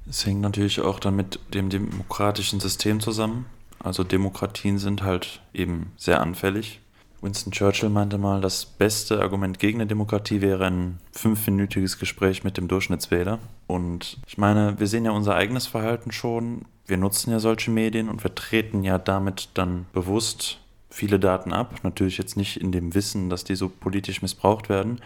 [0.08, 3.46] Es hängt natürlich auch dann mit dem demokratischen System zusammen.
[3.80, 6.80] Also Demokratien sind halt eben sehr anfällig
[7.26, 12.56] Winston Churchill meinte mal, das beste Argument gegen eine Demokratie wäre ein fünfminütiges Gespräch mit
[12.56, 13.40] dem Durchschnittswähler.
[13.66, 16.66] Und ich meine, wir sehen ja unser eigenes Verhalten schon.
[16.86, 21.74] Wir nutzen ja solche Medien und vertreten ja damit dann bewusst viele Daten ab.
[21.82, 25.00] Natürlich jetzt nicht in dem Wissen, dass die so politisch missbraucht werden.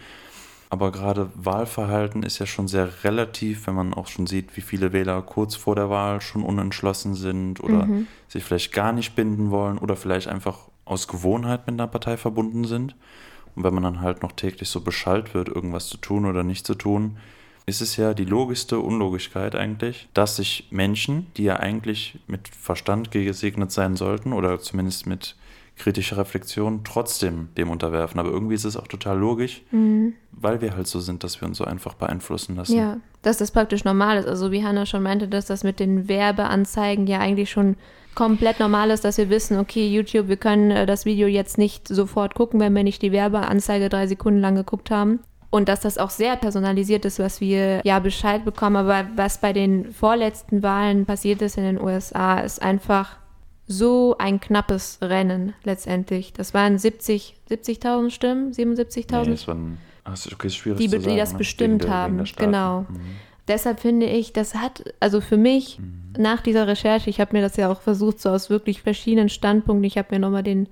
[0.69, 4.93] Aber gerade Wahlverhalten ist ja schon sehr relativ, wenn man auch schon sieht, wie viele
[4.93, 8.07] Wähler kurz vor der Wahl schon unentschlossen sind oder mhm.
[8.27, 10.59] sich vielleicht gar nicht binden wollen oder vielleicht einfach
[10.91, 12.95] aus Gewohnheit mit einer Partei verbunden sind.
[13.55, 16.65] Und wenn man dann halt noch täglich so beschallt wird, irgendwas zu tun oder nicht
[16.65, 17.17] zu tun,
[17.65, 23.11] ist es ja die logischste Unlogigkeit eigentlich, dass sich Menschen, die ja eigentlich mit Verstand
[23.11, 25.35] gesegnet sein sollten oder zumindest mit
[25.77, 28.19] kritischer Reflexion, trotzdem dem unterwerfen.
[28.19, 30.13] Aber irgendwie ist es auch total logisch, mhm.
[30.31, 32.77] weil wir halt so sind, dass wir uns so einfach beeinflussen lassen.
[32.77, 34.27] Ja, dass das praktisch normal ist.
[34.27, 37.77] Also wie Hannah schon meinte, dass das mit den Werbeanzeigen ja eigentlich schon
[38.15, 41.87] komplett normal ist, dass wir wissen, okay, YouTube, wir können äh, das Video jetzt nicht
[41.87, 45.19] sofort gucken, wenn wir nicht die Werbeanzeige drei Sekunden lang geguckt haben
[45.51, 48.77] und dass das auch sehr personalisiert ist, was wir ja Bescheid bekommen.
[48.77, 53.17] Aber was bei den vorletzten Wahlen passiert ist in den USA, ist einfach
[53.67, 56.33] so ein knappes Rennen letztendlich.
[56.33, 59.23] Das waren 70, 70.000 Stimmen, 77.000.
[59.23, 59.77] Nee, das waren,
[60.33, 61.37] okay, schwierig die, zu sagen, die das ne?
[61.37, 62.23] bestimmt der, haben.
[62.37, 62.81] Genau.
[62.81, 62.99] Mhm.
[63.51, 66.13] Deshalb finde ich, das hat, also für mich, mhm.
[66.17, 69.83] nach dieser Recherche, ich habe mir das ja auch versucht, so aus wirklich verschiedenen Standpunkten,
[69.83, 70.69] ich habe mir nochmal den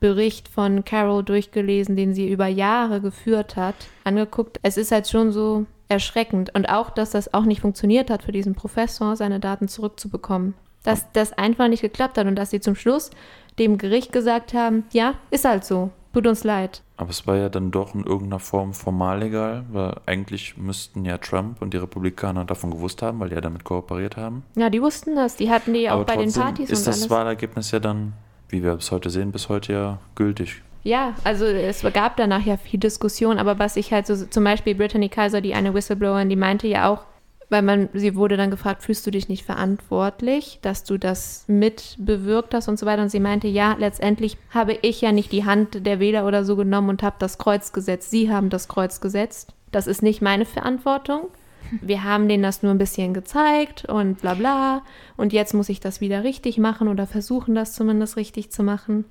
[0.00, 3.74] Bericht von Carol durchgelesen, den sie über Jahre geführt hat,
[4.04, 4.58] angeguckt.
[4.62, 6.54] Es ist halt schon so erschreckend.
[6.54, 10.54] Und auch, dass das auch nicht funktioniert hat für diesen Professor, seine Daten zurückzubekommen.
[10.84, 13.10] Dass das einfach nicht geklappt hat und dass sie zum Schluss
[13.58, 16.82] dem Gericht gesagt haben, ja, ist halt so, tut uns leid.
[16.96, 21.18] Aber es war ja dann doch in irgendeiner Form formal legal, weil eigentlich müssten ja
[21.18, 24.44] Trump und die Republikaner davon gewusst haben, weil die ja damit kooperiert haben.
[24.54, 27.10] Ja, die wussten das, die hatten die auch bei den Partys ist und das alles.
[27.10, 28.12] Wahlergebnis ja dann
[28.52, 30.62] wie wir bis heute sehen, bis heute ja gültig.
[30.84, 34.74] Ja, also es gab danach ja viel Diskussion, aber was ich halt so, zum Beispiel
[34.74, 37.04] Brittany Kaiser, die eine Whistleblowerin, die meinte ja auch,
[37.52, 42.54] weil man, sie wurde dann gefragt, fühlst du dich nicht verantwortlich, dass du das mitbewirkt
[42.54, 43.02] hast und so weiter.
[43.02, 46.56] Und sie meinte, ja, letztendlich habe ich ja nicht die Hand der Wähler oder so
[46.56, 48.10] genommen und habe das Kreuz gesetzt.
[48.10, 49.54] Sie haben das Kreuz gesetzt.
[49.70, 51.28] Das ist nicht meine Verantwortung
[51.80, 54.82] wir haben denen das nur ein bisschen gezeigt und bla bla.
[55.16, 59.04] Und jetzt muss ich das wieder richtig machen oder versuchen, das zumindest richtig zu machen.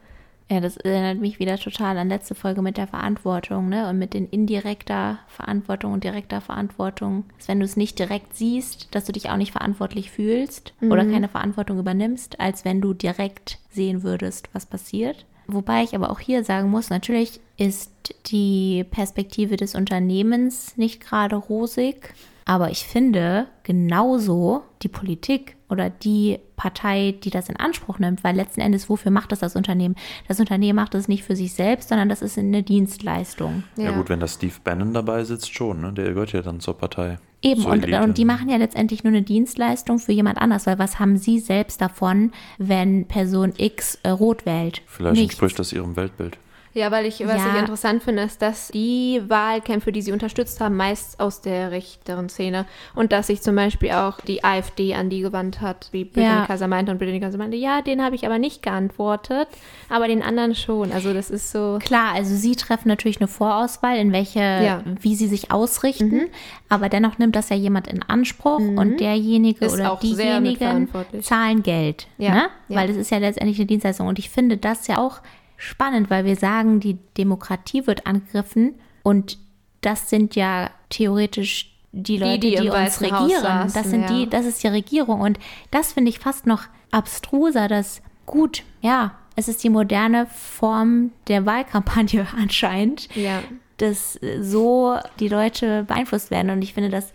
[0.52, 3.88] Ja, das erinnert mich wieder total an letzte Folge mit der Verantwortung, ne?
[3.88, 7.24] Und mit den indirekter Verantwortung und direkter Verantwortung.
[7.38, 10.92] Dass wenn du es nicht direkt siehst, dass du dich auch nicht verantwortlich fühlst mhm.
[10.92, 15.26] oder keine Verantwortung übernimmst, als wenn du direkt sehen würdest, was passiert.
[15.48, 21.38] Wobei ich aber auch hier sagen muss, natürlich ist die Perspektive des Unternehmens nicht gerade
[21.38, 22.14] rosig.
[22.46, 28.36] Aber ich finde genauso die Politik oder die Partei, die das in Anspruch nimmt, weil
[28.36, 29.96] letzten Endes, wofür macht das das Unternehmen?
[30.28, 33.64] Das Unternehmen macht es nicht für sich selbst, sondern das ist eine Dienstleistung.
[33.78, 35.94] Ja, ja gut, wenn da Steve Bannon dabei sitzt, schon, ne?
[35.94, 37.20] der gehört ja dann zur Partei.
[37.42, 41.00] Eben, und, und die machen ja letztendlich nur eine Dienstleistung für jemand anders, weil was
[41.00, 44.84] haben sie selbst davon, wenn Person X äh, rot wählt?
[44.86, 45.34] Vielleicht Nichts.
[45.34, 46.38] entspricht das ihrem Weltbild.
[46.74, 47.54] Ja, weil ich, was ja.
[47.54, 52.30] ich interessant finde, ist, dass die Wahlkämpfe, die sie unterstützt haben, meist aus der rechteren
[52.30, 52.66] Szene
[52.96, 56.46] und dass sich zum Beispiel auch die AfD an die gewandt hat, wie Brittany ja.
[56.46, 59.50] Kaiser meinte und Brittany Kaiser meinte, ja, den habe ich aber nicht geantwortet,
[59.90, 60.94] aber den anderen schon.
[60.94, 61.78] Also das ist so.
[61.82, 64.82] Klar, also sie treffen natürlich eine Vorauswahl, in welche, ja.
[65.02, 66.28] wie sie sich ausrichten, mhm.
[66.70, 68.78] aber dennoch nimmt das ja jemand in Anspruch mhm.
[68.78, 70.88] und derjenige ist oder diejenigen
[71.22, 72.50] zahlen Geld, ne?
[72.70, 75.20] Weil es ist ja letztendlich eine Dienstleistung und ich finde das ja auch
[75.62, 79.38] spannend, weil wir sagen, die Demokratie wird angegriffen und
[79.82, 83.42] das sind ja theoretisch die Leute, die, die, die uns regieren.
[83.42, 84.08] Saßen, das sind ja.
[84.08, 85.38] die, das ist die Regierung und
[85.70, 91.46] das finde ich fast noch abstruser, dass gut, ja, es ist die moderne Form der
[91.46, 93.44] Wahlkampagne anscheinend, ja.
[93.78, 97.14] dass so die Leute beeinflusst werden und ich finde das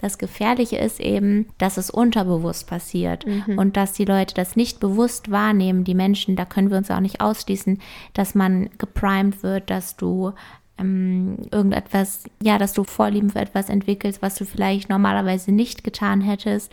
[0.00, 3.58] das Gefährliche ist eben, dass es unterbewusst passiert mhm.
[3.58, 7.00] und dass die Leute das nicht bewusst wahrnehmen, die Menschen, da können wir uns auch
[7.00, 7.80] nicht ausschließen,
[8.14, 10.32] dass man geprimed wird, dass du
[10.78, 16.20] ähm, irgendetwas, ja, dass du Vorlieben für etwas entwickelst, was du vielleicht normalerweise nicht getan
[16.20, 16.72] hättest.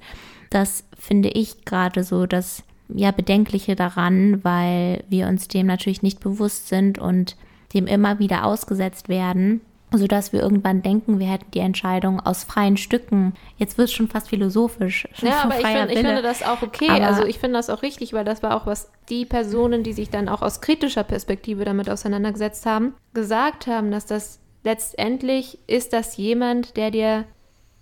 [0.51, 6.19] Das finde ich gerade so das ja Bedenkliche daran, weil wir uns dem natürlich nicht
[6.19, 7.35] bewusst sind und
[7.73, 9.61] dem immer wieder ausgesetzt werden
[9.91, 13.33] sodass wir irgendwann denken, wir hätten die Entscheidung aus freien Stücken.
[13.57, 15.07] Jetzt wird es schon fast philosophisch.
[15.21, 16.89] Ja, aber ich, find, ich, finde das auch okay.
[16.89, 19.93] Aber also ich finde das auch richtig, weil das war auch, was die Personen, die
[19.93, 25.93] sich dann auch aus kritischer Perspektive damit auseinandergesetzt haben, gesagt haben, dass das letztendlich ist
[25.93, 27.25] das jemand, der dir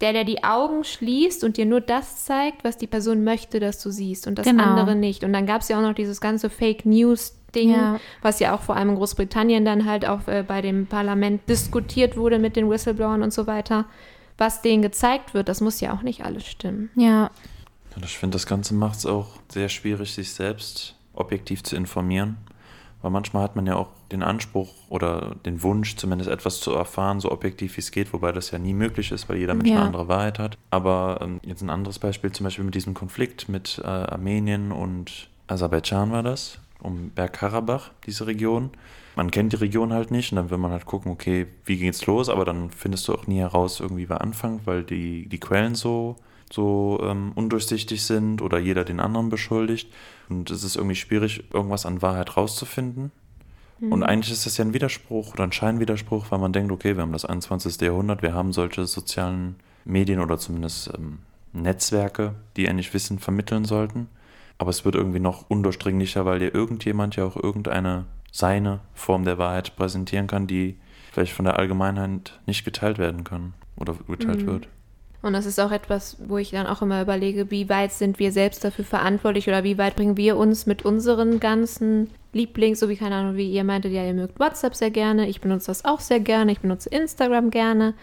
[0.01, 3.81] der dir die Augen schließt und dir nur das zeigt, was die Person möchte, dass
[3.81, 4.63] du siehst und das genau.
[4.63, 5.23] andere nicht.
[5.23, 7.99] Und dann gab es ja auch noch dieses ganze Fake News Ding, ja.
[8.21, 12.17] was ja auch vor allem in Großbritannien dann halt auch äh, bei dem Parlament diskutiert
[12.17, 13.85] wurde mit den Whistleblowern und so weiter.
[14.37, 16.89] Was denen gezeigt wird, das muss ja auch nicht alles stimmen.
[16.95, 17.31] Ja.
[18.03, 22.37] Ich finde, das Ganze macht es auch sehr schwierig, sich selbst objektiv zu informieren.
[23.03, 27.19] Weil manchmal hat man ja auch den Anspruch oder den Wunsch, zumindest etwas zu erfahren,
[27.19, 29.75] so objektiv wie es geht, wobei das ja nie möglich ist, weil jeder Mensch ja.
[29.75, 30.57] eine andere Wahrheit hat.
[30.71, 35.27] Aber ähm, jetzt ein anderes Beispiel, zum Beispiel mit diesem Konflikt mit äh, Armenien und
[35.47, 38.71] Aserbaidschan war das, um Bergkarabach, diese Region.
[39.15, 42.05] Man kennt die Region halt nicht und dann will man halt gucken, okay, wie geht's
[42.05, 45.75] los, aber dann findest du auch nie heraus, irgendwie wer anfängt, weil die, die Quellen
[45.75, 46.15] so,
[46.51, 49.91] so ähm, undurchsichtig sind oder jeder den anderen beschuldigt.
[50.29, 53.11] Und es ist irgendwie schwierig, irgendwas an Wahrheit rauszufinden.
[53.89, 57.01] Und eigentlich ist das ja ein Widerspruch oder ein Scheinwiderspruch, weil man denkt, okay, wir
[57.01, 57.81] haben das 21.
[57.81, 61.19] Jahrhundert, wir haben solche sozialen Medien oder zumindest ähm,
[61.51, 64.07] Netzwerke, die eigentlich Wissen vermitteln sollten.
[64.57, 69.37] Aber es wird irgendwie noch undurchdringlicher, weil dir irgendjemand ja auch irgendeine seine Form der
[69.37, 70.77] Wahrheit präsentieren kann, die
[71.11, 74.47] vielleicht von der Allgemeinheit nicht geteilt werden kann oder geteilt Mhm.
[74.47, 74.67] wird.
[75.21, 78.33] Und das ist auch etwas, wo ich dann auch immer überlege, wie weit sind wir
[78.33, 82.97] selbst dafür verantwortlich oder wie weit bringen wir uns mit unseren ganzen Lieblings, so wie
[82.97, 86.01] keine Ahnung, wie ihr meintet, ja, ihr mögt WhatsApp sehr gerne, ich benutze das auch
[86.01, 87.93] sehr gerne, ich benutze Instagram gerne.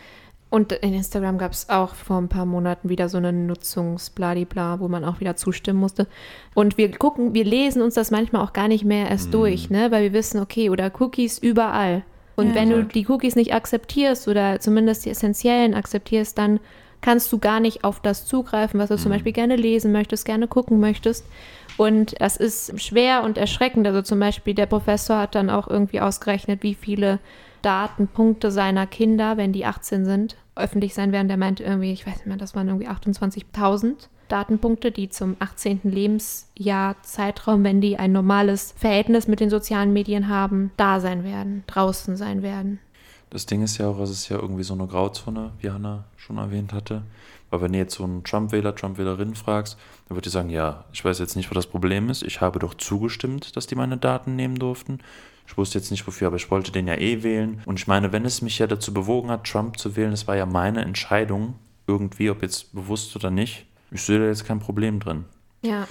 [0.51, 4.89] Und in Instagram gab es auch vor ein paar Monaten wieder so eine Nutzungsbladibla, wo
[4.89, 6.07] man auch wieder zustimmen musste.
[6.55, 9.33] Und wir gucken, wir lesen uns das manchmal auch gar nicht mehr erst Mhm.
[9.33, 9.91] durch, ne?
[9.91, 12.03] Weil wir wissen, okay, oder Cookies überall.
[12.37, 12.55] Und Ja.
[12.57, 12.95] wenn du Exakt.
[12.95, 16.59] die Cookies nicht akzeptierst oder zumindest die essentiellen akzeptierst, dann
[17.01, 19.15] kannst du gar nicht auf das zugreifen, was du zum Mhm.
[19.15, 21.25] Beispiel gerne lesen möchtest, gerne gucken möchtest.
[21.77, 23.87] Und das ist schwer und erschreckend.
[23.87, 27.19] Also zum Beispiel der Professor hat dann auch irgendwie ausgerechnet, wie viele
[27.63, 31.29] Datenpunkte seiner Kinder, wenn die 18 sind, öffentlich sein werden.
[31.29, 35.81] Der meinte irgendwie, ich weiß nicht mehr, das waren irgendwie 28.000 Datenpunkte, die zum 18.
[35.85, 41.65] Lebensjahr Zeitraum, wenn die ein normales Verhältnis mit den sozialen Medien haben, da sein werden,
[41.67, 42.79] draußen sein werden.
[43.31, 46.39] Das Ding ist ja auch, es ist ja irgendwie so eine Grauzone, wie Hanna schon
[46.39, 47.03] erwähnt hatte.
[47.51, 49.77] Weil wenn du jetzt so einen Trump-Wähler, Trump-Wählerin fragst,
[50.09, 52.23] dann wird die sagen, ja, ich weiß jetzt nicht, wo das Problem ist.
[52.23, 54.99] Ich habe doch zugestimmt, dass die meine Daten nehmen durften.
[55.51, 57.61] Ich wusste jetzt nicht wofür, aber ich wollte den ja eh wählen.
[57.67, 60.37] Und ich meine, wenn es mich ja dazu bewogen hat, Trump zu wählen, das war
[60.37, 61.55] ja meine Entscheidung,
[61.89, 63.67] irgendwie, ob jetzt bewusst oder nicht.
[63.91, 65.25] Ich sehe da jetzt kein Problem drin.
[65.63, 65.89] Ja.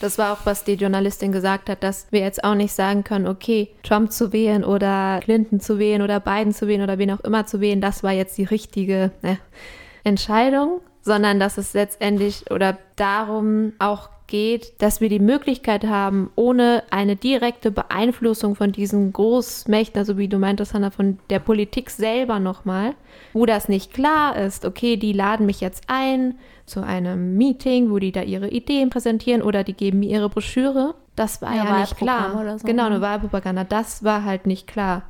[0.00, 3.26] Das war auch, was die Journalistin gesagt hat, dass wir jetzt auch nicht sagen können,
[3.26, 7.20] okay, Trump zu wählen oder Clinton zu wählen oder Biden zu wählen oder wen auch
[7.20, 9.38] immer zu wählen, das war jetzt die richtige ne,
[10.04, 16.82] Entscheidung, sondern dass es letztendlich oder darum auch geht, dass wir die Möglichkeit haben, ohne
[16.90, 22.40] eine direkte Beeinflussung von diesen Großmächten, also wie du meintest, Hannah, von der Politik selber
[22.40, 22.94] nochmal,
[23.34, 27.98] wo das nicht klar ist, okay, die laden mich jetzt ein zu einem Meeting, wo
[27.98, 30.94] die da ihre Ideen präsentieren oder die geben mir ihre Broschüre.
[31.16, 32.40] Das war Ja, ja, nicht klar.
[32.40, 32.90] oder so, genau, ne?
[32.90, 35.02] eine Wahlpropaganda, das war halt nicht klar.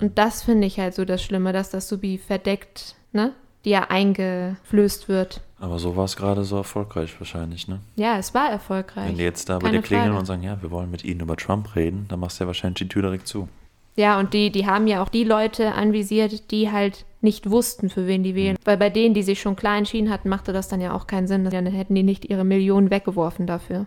[0.00, 3.32] Und das finde ich halt so das Schlimme, dass das so wie verdeckt, ne,
[3.64, 5.42] die ja eingeflößt wird.
[5.58, 7.80] Aber so war es gerade so erfolgreich wahrscheinlich, ne?
[7.96, 9.08] Ja, es war erfolgreich.
[9.08, 10.18] Wenn die jetzt da bei dir klingeln Frage.
[10.18, 12.78] und sagen, ja, wir wollen mit Ihnen über Trump reden, dann machst du ja wahrscheinlich
[12.78, 13.48] die Tür direkt zu.
[13.96, 18.06] Ja, und die, die haben ja auch die Leute anvisiert, die halt nicht wussten, für
[18.06, 18.58] wen die wählen.
[18.64, 21.26] Weil bei denen, die sich schon klar entschieden hatten, machte das dann ja auch keinen
[21.26, 21.44] Sinn.
[21.44, 23.86] Dann hätten die nicht ihre Millionen weggeworfen dafür.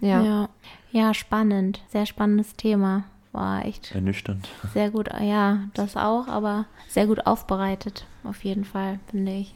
[0.00, 0.22] Ja.
[0.22, 0.48] Ja.
[0.92, 1.80] ja, spannend.
[1.88, 3.04] Sehr spannendes Thema.
[3.32, 4.48] War echt Ernüchternd.
[4.72, 5.08] sehr gut.
[5.20, 8.06] Ja, das auch, aber sehr gut aufbereitet.
[8.24, 9.54] Auf jeden Fall, finde ich.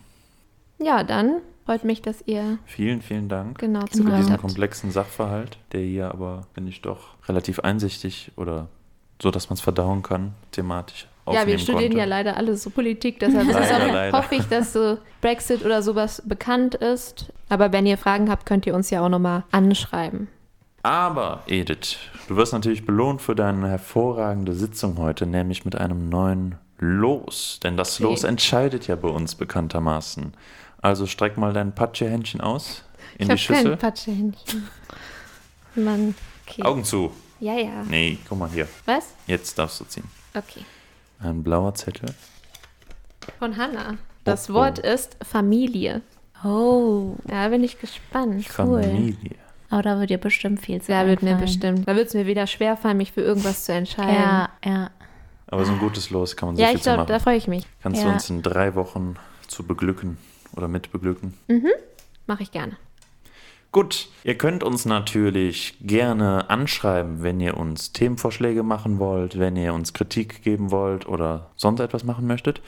[0.84, 4.40] Ja, dann freut mich, dass ihr Vielen, vielen Dank genau diesen habt.
[4.40, 8.68] komplexen Sachverhalt, der hier aber, finde ich, doch relativ einsichtig oder
[9.22, 11.98] so, dass man es verdauen kann, thematisch Ja, wir studieren konnte.
[11.98, 16.22] ja leider alle so Politik, deshalb Leider, auch, hoffe ich, dass so Brexit oder sowas
[16.26, 17.32] bekannt ist.
[17.48, 20.28] Aber wenn ihr Fragen habt, könnt ihr uns ja auch nochmal anschreiben.
[20.82, 21.96] Aber, Edith,
[22.28, 27.58] du wirst natürlich belohnt für deine hervorragende Sitzung heute, nämlich mit einem neuen Los.
[27.62, 28.02] Denn das Okay.
[28.10, 30.34] Los entscheidet ja bei uns bekanntermaßen.
[30.84, 32.84] Also streck mal dein Patschehändchen aus
[33.16, 33.76] in ich die habe kein Schüssel.
[33.78, 34.68] Patschehändchen.
[35.76, 36.14] Mann,
[36.46, 36.62] okay.
[36.62, 37.10] Augen zu.
[37.40, 37.82] Ja, ja.
[37.88, 38.68] Nee, guck mal hier.
[38.84, 39.14] Was?
[39.26, 40.04] Jetzt darfst du ziehen.
[40.34, 40.60] Okay.
[41.20, 42.10] Ein blauer Zettel.
[43.38, 43.96] Von Hannah.
[44.24, 44.56] Das Oh, oh.
[44.56, 46.02] Wort ist Familie.
[46.44, 48.44] Oh, Da bin ich gespannt.
[48.58, 48.82] Cool.
[48.82, 49.36] Familie.
[49.70, 51.88] aber da wird dir bestimmt viel zu Da wird mir bestimmt.
[51.88, 54.14] Da wird es mir wieder schwerfallen, mich für irgendwas zu entscheiden.
[54.14, 54.90] Ja, ja.
[55.46, 57.08] Aber so ein gutes Los kann man so ja viel ich zu glaube, machen.
[57.08, 57.64] da freue ich mich.
[57.82, 58.12] Kannst du Ja.
[58.12, 59.16] uns in drei Wochen
[59.48, 60.18] zu beglücken
[60.56, 61.34] oder mit beglücken?
[62.26, 62.76] Mache ich gerne.
[63.74, 69.74] Gut, ihr könnt uns natürlich gerne anschreiben, wenn ihr uns Themenvorschläge machen wollt, wenn ihr
[69.74, 72.62] uns Kritik geben wollt oder sonst etwas machen möchtet.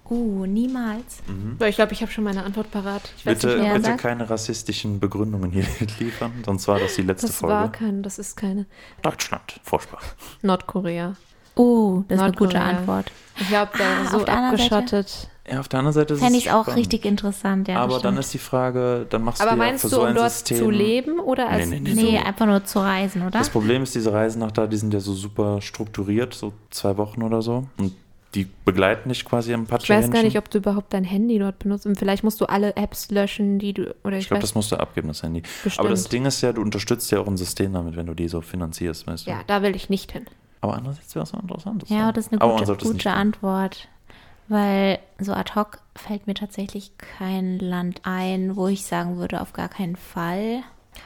[0.10, 1.20] Uh, niemals.
[1.60, 3.02] So, Ich glaube, ich habe schon meine Antwort parat.
[3.18, 5.66] Ich weiß Bitte, nicht bitte keine rassistischen Begründungen hier
[6.00, 7.56] liefern, sonst war das die letzte Das Folge.
[7.56, 8.66] war kein, das ist keine.
[9.02, 10.04] Deutschland, Vorsprach.
[10.42, 11.16] Nordkorea.
[11.56, 12.78] Oh, das ist eine gute Nordkorea.
[12.80, 13.12] Antwort.
[13.40, 15.30] Ich glaube, da Ah, so anderen Seite- abgeschottet.
[15.50, 16.80] Ja, auf der anderen Seite ist Fände es ich auch spannend.
[16.80, 17.78] richtig interessant, ja.
[17.80, 20.08] Aber dann ist die Frage, dann machst Aber du ja meinst für du, so um
[20.08, 20.58] ein dort System.
[20.58, 22.02] zu leben oder als Nee, nee, so?
[22.02, 23.40] Nee, einfach nur zu reisen, oder?
[23.40, 26.96] Das Problem ist, diese Reisen nach da, die sind ja so super strukturiert, so zwei
[26.98, 27.66] Wochen oder so.
[27.78, 27.94] Und
[28.36, 31.60] die begleiten dich quasi am Ich weiß gar nicht, ob du überhaupt dein Handy dort
[31.60, 31.86] benutzt.
[31.86, 33.94] Und vielleicht musst du alle Apps löschen, die du.
[34.04, 35.42] Oder ich, Ich glaube, das musst du abgeben, das Handy.
[35.42, 35.80] bestimmt.
[35.80, 38.28] Aber das Ding ist ja, du unterstützt ja auch ein System damit, wenn du die
[38.30, 39.32] so finanzierst, weißt du?
[39.32, 40.26] ja, da will ich nicht hin.
[40.62, 41.84] Aber andererseits wäre es auch interessant.
[41.90, 43.12] Ja, das ist eine gute, gute tun.
[43.12, 43.90] Antwort.
[44.48, 49.54] Weil so ad hoc fällt mir tatsächlich kein Land ein, wo ich sagen würde, auf
[49.54, 50.64] gar keinen Fall.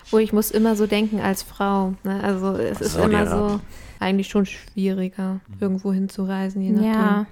[0.09, 1.93] Wo ich muss immer so denken als Frau.
[2.03, 2.23] Ne?
[2.23, 3.59] Also es ist immer so
[3.99, 6.91] eigentlich schon schwieriger, irgendwo hinzureisen, je nachdem.
[6.91, 7.25] Ja.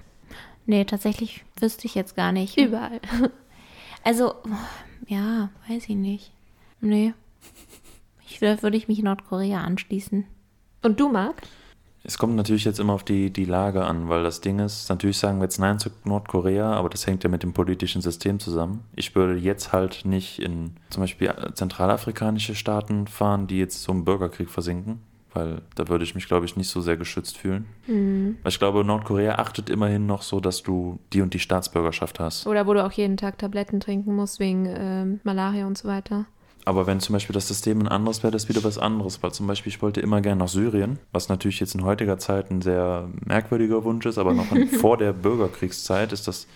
[0.66, 2.56] Nee, tatsächlich wüsste ich jetzt gar nicht.
[2.56, 3.00] Überall.
[4.04, 4.36] Also,
[5.08, 6.30] ja, weiß ich nicht.
[6.80, 7.12] Nee.
[8.24, 10.24] Ich vielleicht würde ich mich Nordkorea anschließen.
[10.82, 11.42] Und du, Marc?
[12.06, 15.18] Es kommt natürlich jetzt immer auf die, die Lage an, weil das Ding ist, natürlich
[15.18, 18.84] sagen wir jetzt Nein zu Nordkorea, aber das hängt ja mit dem politischen System zusammen.
[18.94, 24.04] Ich würde jetzt halt nicht in zum Beispiel zentralafrikanische Staaten fahren, die jetzt so im
[24.04, 25.00] Bürgerkrieg versinken,
[25.34, 27.66] weil da würde ich mich, glaube ich, nicht so sehr geschützt fühlen.
[27.88, 28.38] Mhm.
[28.44, 32.46] Weil ich glaube, Nordkorea achtet immerhin noch so, dass du die und die Staatsbürgerschaft hast.
[32.46, 36.26] Oder wo du auch jeden Tag Tabletten trinken musst wegen ähm, Malaria und so weiter.
[36.66, 39.22] Aber wenn zum Beispiel das System ein anderes wäre, das wieder was anderes.
[39.22, 42.50] Weil zum Beispiel, ich wollte immer gerne nach Syrien, was natürlich jetzt in heutiger Zeit
[42.50, 44.46] ein sehr merkwürdiger Wunsch ist, aber noch
[44.80, 46.48] vor der Bürgerkriegszeit ist das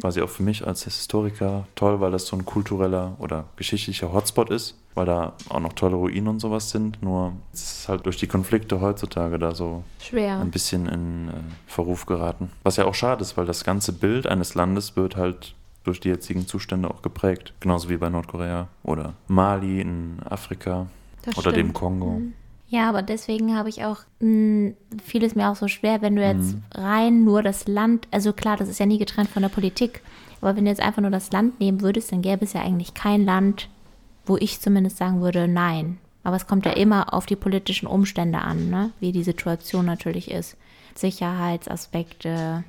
[0.00, 4.50] quasi auch für mich als Historiker toll, weil das so ein kultureller oder geschichtlicher Hotspot
[4.50, 7.00] ist, weil da auch noch tolle Ruinen und sowas sind.
[7.00, 10.40] Nur es ist halt durch die Konflikte heutzutage da so Schwer.
[10.40, 11.32] ein bisschen in äh,
[11.68, 12.50] Verruf geraten.
[12.64, 15.54] Was ja auch schade ist, weil das ganze Bild eines Landes wird halt
[15.84, 17.52] durch die jetzigen Zustände auch geprägt.
[17.60, 20.86] Genauso wie bei Nordkorea oder Mali in Afrika
[21.22, 21.74] Das oder dem stimmt.
[21.74, 22.22] Kongo.
[22.68, 24.72] Ja, aber deswegen habe ich auch, mh,
[25.04, 26.62] fiel es mir auch so schwer, wenn du jetzt Mhm.
[26.74, 30.00] rein nur das Land, also klar, das ist ja nie getrennt von der Politik,
[30.40, 32.94] aber wenn du jetzt einfach nur das Land nehmen würdest, dann gäbe es ja eigentlich
[32.94, 33.68] kein Land,
[34.26, 35.98] wo ich zumindest sagen würde, nein.
[36.24, 38.90] Aber es kommt ja immer auf die politischen Umstände an, ne?
[38.98, 40.56] wie die Situation natürlich ist.
[40.94, 42.64] Sicherheitsaspekte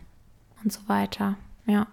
[0.63, 1.35] und so weiter.
[1.65, 1.87] Ja.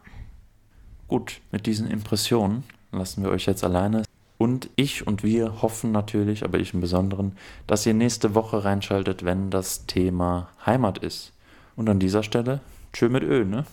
[1.13, 4.03] Gut, mit diesen Impressionen lassen wir euch jetzt alleine.
[4.39, 7.37] Und ich und wir hoffen natürlich, aber ich im Besonderen,
[7.67, 11.35] dass ihr nächste Woche reinschaltet, wenn das Thema Heimat ist.
[11.77, 12.61] Und an dieser Stelle,
[12.95, 13.67] tschö mit Ö, ne?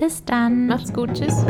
[0.00, 0.66] Bis dann.
[0.66, 1.14] Macht's gut.
[1.14, 1.46] Tschüss.